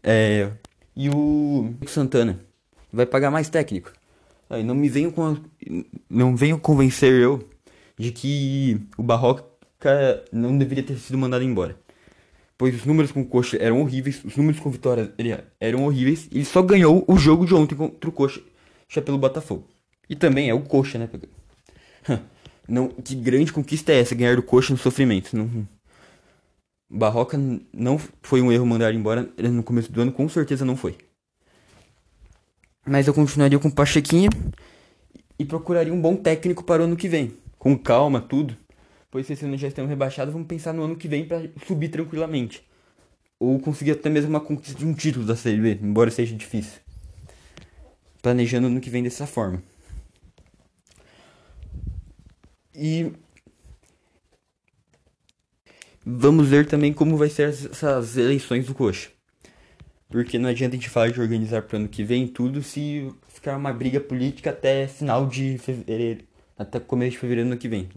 É, 0.03 0.51
e 0.95 1.09
o 1.09 1.75
Santana. 1.87 2.39
Vai 2.93 3.07
pagar 3.07 3.31
mais 3.31 3.49
técnico. 3.49 3.93
Aí 4.51 4.63
não 4.63 4.75
me 4.75 4.89
venham 4.89 5.11
com. 5.11 5.37
Não 6.09 6.37
venham 6.37 6.59
convencer 6.59 7.13
eu 7.13 7.49
de 7.99 8.13
que 8.13 8.81
o 8.99 9.03
Barroca 9.03 9.47
não 10.31 10.57
deveria 10.59 10.85
ter 10.85 10.99
sido 10.99 11.17
mandado 11.17 11.43
embora. 11.43 11.77
Pois 12.59 12.75
os 12.75 12.85
números 12.85 13.11
com 13.11 13.23
o 13.23 13.27
Coxa 13.27 13.57
eram 13.57 13.81
horríveis, 13.81 14.23
os 14.25 14.37
números 14.37 14.61
com 14.61 14.71
Vitória 14.71 15.13
eram 15.59 15.85
horríveis, 15.85 16.29
e 16.31 16.37
ele 16.39 16.45
só 16.45 16.63
ganhou 16.63 17.05
o 17.09 17.17
jogo 17.17 17.47
de 17.47 17.55
ontem 17.55 17.75
contra 17.75 18.09
o 18.09 18.13
Coxa 18.13 18.43
pelo 19.05 19.19
Botafogo. 19.19 19.67
E 20.09 20.17
também 20.17 20.49
é 20.49 20.55
o 20.55 20.61
coxa, 20.61 20.99
né? 20.99 21.09
Não, 22.69 22.89
que 22.89 23.15
grande 23.15 23.53
conquista 23.53 23.93
é 23.93 24.01
essa, 24.01 24.15
ganhar 24.15 24.37
do 24.37 24.43
coxa 24.43 24.73
no 24.73 24.79
sofrimento. 24.79 25.37
Não, 25.37 25.67
Barroca 26.95 27.39
não 27.73 27.99
foi 28.21 28.43
um 28.43 28.53
erro 28.53 28.67
mandar 28.67 28.95
embora 28.95 29.27
no 29.39 29.63
começo 29.63 29.91
do 29.91 30.03
ano, 30.03 30.13
com 30.13 30.29
certeza 30.29 30.65
não 30.65 30.77
foi. 30.77 30.97
Mas 32.87 33.07
eu 33.07 33.15
continuaria 33.15 33.59
com 33.59 33.71
Pachequinha 33.71 34.29
e 35.39 35.45
procuraria 35.45 35.93
um 35.93 36.01
bom 36.01 36.15
técnico 36.15 36.63
para 36.63 36.83
o 36.83 36.85
ano 36.85 36.97
que 36.97 37.09
vem. 37.09 37.33
Com 37.59 37.79
calma, 37.79 38.21
tudo. 38.21 38.57
Pois 39.11 39.27
se 39.27 39.33
esse 39.33 39.45
ano 39.45 39.57
já 39.57 39.69
estamos 39.69 39.89
rebaixados, 39.89 40.33
vamos 40.33 40.49
pensar 40.49 40.75
no 40.75 40.83
ano 40.83 40.97
que 40.97 41.09
vem 41.09 41.25
para 41.25 41.49
subir 41.67 41.89
tranquilamente. 41.89 42.63
Ou 43.41 43.59
conseguir 43.59 43.93
até 43.93 44.11
mesmo 44.11 44.31
uma 44.31 44.41
conquista 44.41 44.79
de 44.79 44.85
um 44.85 44.93
título 44.93 45.25
da 45.25 45.35
Série 45.35 45.61
B, 45.61 45.79
embora 45.83 46.11
seja 46.11 46.37
difícil. 46.37 46.81
Planejando 48.21 48.69
no 48.69 48.75
ano 48.75 48.81
que 48.81 48.91
vem 48.91 49.03
dessa 49.03 49.27
forma. 49.27 49.63
E 52.75 53.13
vamos 56.05 56.49
ver 56.49 56.67
também 56.67 56.93
como 56.93 57.17
vai 57.17 57.29
ser 57.29 57.49
essas 57.49 58.17
eleições 58.17 58.67
do 58.67 58.75
Coxa. 58.75 59.11
Porque 60.09 60.39
não 60.39 60.51
adianta 60.51 60.77
a 60.77 60.79
gente 60.79 60.91
falar 60.91 61.11
de 61.11 61.21
organizar 61.21 61.63
para 61.63 61.77
o 61.77 61.81
ano 61.81 61.89
que 61.89 62.05
vem 62.05 62.27
tudo 62.27 62.63
se 62.63 63.11
ficar 63.29 63.57
uma 63.57 63.73
briga 63.73 63.99
política 63.99 64.51
até 64.51 64.87
final 64.87 65.27
de 65.27 65.59
fevereiro, 65.59 66.25
até 66.59 66.79
começo 66.79 67.13
de 67.13 67.19
fevereiro 67.19 67.49
do 67.49 67.53
ano 67.53 67.61
que 67.61 67.69
vem. 67.69 67.89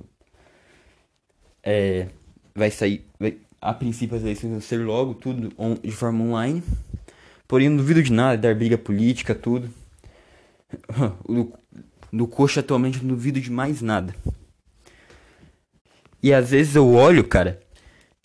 É, 1.62 2.08
vai 2.54 2.72
sair, 2.72 3.06
vai, 3.20 3.38
a 3.60 3.74
princípio 3.74 4.16
as 4.16 4.24
eleições 4.24 4.52
vão 4.52 4.62
ser 4.62 4.78
logo, 4.78 5.16
tudo 5.16 5.52
on, 5.58 5.76
de 5.76 5.92
forma 5.92 6.24
online. 6.24 6.64
Porém, 7.48 7.70
não 7.70 7.78
duvido 7.78 8.02
de 8.02 8.12
nada, 8.14 8.38
dar 8.38 8.56
briga 8.56 8.78
política, 8.78 9.36
tudo. 9.36 9.70
No, 11.28 11.54
no 12.12 12.28
coxa 12.28 12.60
atualmente 12.60 13.00
não 13.00 13.10
duvido 13.10 13.40
de 13.40 13.52
mais 13.52 13.82
nada. 13.82 14.16
E 16.26 16.34
às 16.34 16.50
vezes 16.50 16.76
eu 16.76 16.92
olho, 16.92 17.24
cara, 17.24 17.60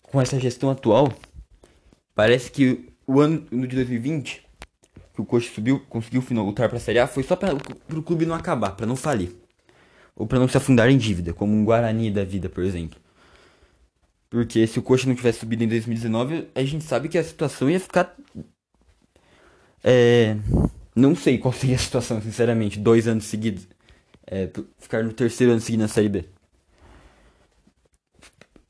com 0.01 0.19
essa 0.19 0.39
gestão 0.39 0.71
atual, 0.71 1.13
parece 2.15 2.49
que 2.49 2.89
o 3.05 3.19
ano 3.19 3.45
de 3.51 3.75
2020, 3.75 4.43
que 5.13 5.21
o 5.21 5.23
Coxa 5.23 5.53
subiu, 5.53 5.79
conseguiu 5.87 6.23
lutar 6.43 6.67
para 6.67 6.79
a 6.79 6.81
Série 6.81 6.97
A, 6.97 7.05
foi 7.05 7.21
só 7.21 7.35
para 7.35 7.53
o 7.53 8.01
clube 8.01 8.25
não 8.25 8.33
acabar, 8.33 8.71
para 8.71 8.87
não 8.87 8.95
falir. 8.95 9.29
Ou 10.15 10.25
para 10.25 10.39
não 10.39 10.47
se 10.47 10.57
afundar 10.57 10.89
em 10.89 10.97
dívida, 10.97 11.31
como 11.31 11.53
um 11.53 11.63
Guarani 11.63 12.09
da 12.09 12.23
vida, 12.23 12.49
por 12.49 12.63
exemplo. 12.63 12.99
Porque 14.31 14.65
se 14.65 14.79
o 14.79 14.81
Coxa 14.81 15.07
não 15.07 15.13
tivesse 15.13 15.41
subido 15.41 15.63
em 15.63 15.67
2019, 15.67 16.47
a 16.55 16.63
gente 16.63 16.83
sabe 16.83 17.07
que 17.07 17.19
a 17.19 17.23
situação 17.23 17.69
ia 17.69 17.79
ficar. 17.79 18.17
É. 19.83 20.37
Não 20.95 21.15
sei 21.15 21.37
qual 21.37 21.53
seria 21.53 21.75
a 21.75 21.79
situação, 21.79 22.19
sinceramente, 22.19 22.79
dois 22.79 23.07
anos 23.07 23.25
seguidos. 23.25 23.67
É, 24.25 24.49
ficar 24.79 25.03
no 25.03 25.13
terceiro 25.13 25.51
ano 25.51 25.61
seguido 25.61 25.83
na 25.83 25.87
Série 25.87 26.09
B 26.09 26.25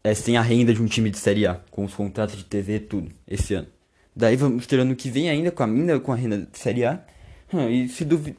é, 0.03 0.13
sem 0.13 0.37
a 0.37 0.41
renda 0.41 0.73
de 0.73 0.81
um 0.81 0.87
time 0.87 1.09
de 1.09 1.17
Série 1.17 1.45
A, 1.45 1.55
com 1.69 1.85
os 1.85 1.93
contratos 1.93 2.37
de 2.37 2.43
TV 2.45 2.75
e 2.75 2.79
tudo, 2.79 3.11
esse 3.27 3.53
ano. 3.53 3.67
Daí 4.15 4.35
vamos 4.35 4.67
ter 4.67 4.79
ano 4.79 4.95
que 4.95 5.09
vem 5.09 5.29
ainda 5.29 5.51
com 5.51 5.63
a 5.63 5.67
mina, 5.67 5.99
com 5.99 6.11
a 6.11 6.15
renda 6.15 6.37
de 6.37 6.57
Série 6.57 6.85
A. 6.85 7.03
E 7.69 7.87
se 7.87 8.05
duvid... 8.05 8.37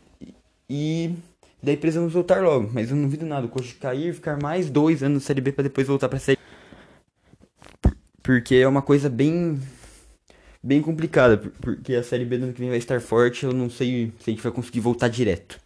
E 0.69 1.15
daí 1.63 1.77
precisamos 1.77 2.13
voltar 2.13 2.43
logo. 2.43 2.71
Mas 2.73 2.91
eu 2.91 2.97
não 2.97 3.05
duvido 3.05 3.27
nada. 3.27 3.47
O 3.47 3.49
Coxa 3.49 3.75
cair, 3.81 4.15
ficar 4.15 4.41
mais 4.41 4.71
dois 4.71 5.03
anos 5.03 5.23
na 5.23 5.27
Série 5.27 5.41
B 5.41 5.53
para 5.53 5.65
depois 5.65 5.87
voltar 5.87 6.09
pra 6.09 6.19
Série 6.19 6.39
Porque 8.23 8.57
é 8.57 8.69
uma 8.69 8.83
coisa 8.83 9.09
bem. 9.09 9.61
Bem 10.63 10.81
complicada. 10.81 11.37
Porque 11.37 11.95
a 11.95 12.03
Série 12.03 12.25
B 12.25 12.39
do 12.39 12.45
ano 12.45 12.53
que 12.53 12.61
vem 12.61 12.69
vai 12.69 12.79
estar 12.79 13.01
forte. 13.01 13.45
Eu 13.45 13.53
não 13.53 13.69
sei 13.69 14.13
se 14.21 14.31
a 14.31 14.33
gente 14.33 14.43
vai 14.43 14.53
conseguir 14.53 14.81
voltar 14.81 15.09
direto. 15.09 15.61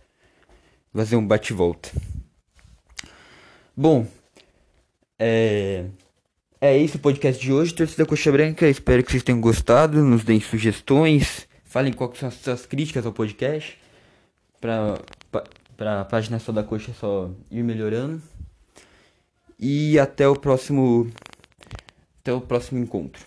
Fazer 0.93 1.17
um 1.17 1.27
bate-volta. 1.27 1.91
Bom, 3.77 4.07
é. 5.19 5.87
É 6.61 6.77
esse 6.77 6.97
o 6.97 6.99
podcast 6.99 7.41
de 7.41 7.53
hoje, 7.53 7.75
torcida 7.75 8.07
Coxa 8.07 8.33
Branca. 8.33 8.67
Espero 8.67 9.03
que 9.05 9.11
vocês 9.11 9.23
tenham 9.23 9.41
gostado. 9.41 10.03
Nos 10.03 10.25
deem 10.25 10.41
sugestões. 10.41 11.47
Falem 11.65 11.93
quais 11.93 12.19
são 12.19 12.29
as 12.29 12.35
suas 12.35 12.65
críticas 12.65 13.05
ao 13.05 13.13
podcast. 13.13 13.79
Pra, 14.61 14.99
pra, 15.31 15.45
pra 15.77 16.05
página 16.07 16.39
só 16.39 16.53
da 16.53 16.65
Coxa 16.65 16.93
só 16.99 17.31
ir 17.51 17.63
melhorando. 17.63 18.23
E 19.59 19.99
até 19.99 20.27
o 20.27 20.35
próximo. 20.35 21.11
Até 22.21 22.33
o 22.33 22.41
próximo 22.41 22.83
encontro. 22.83 23.23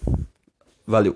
Valeu. 0.85 1.15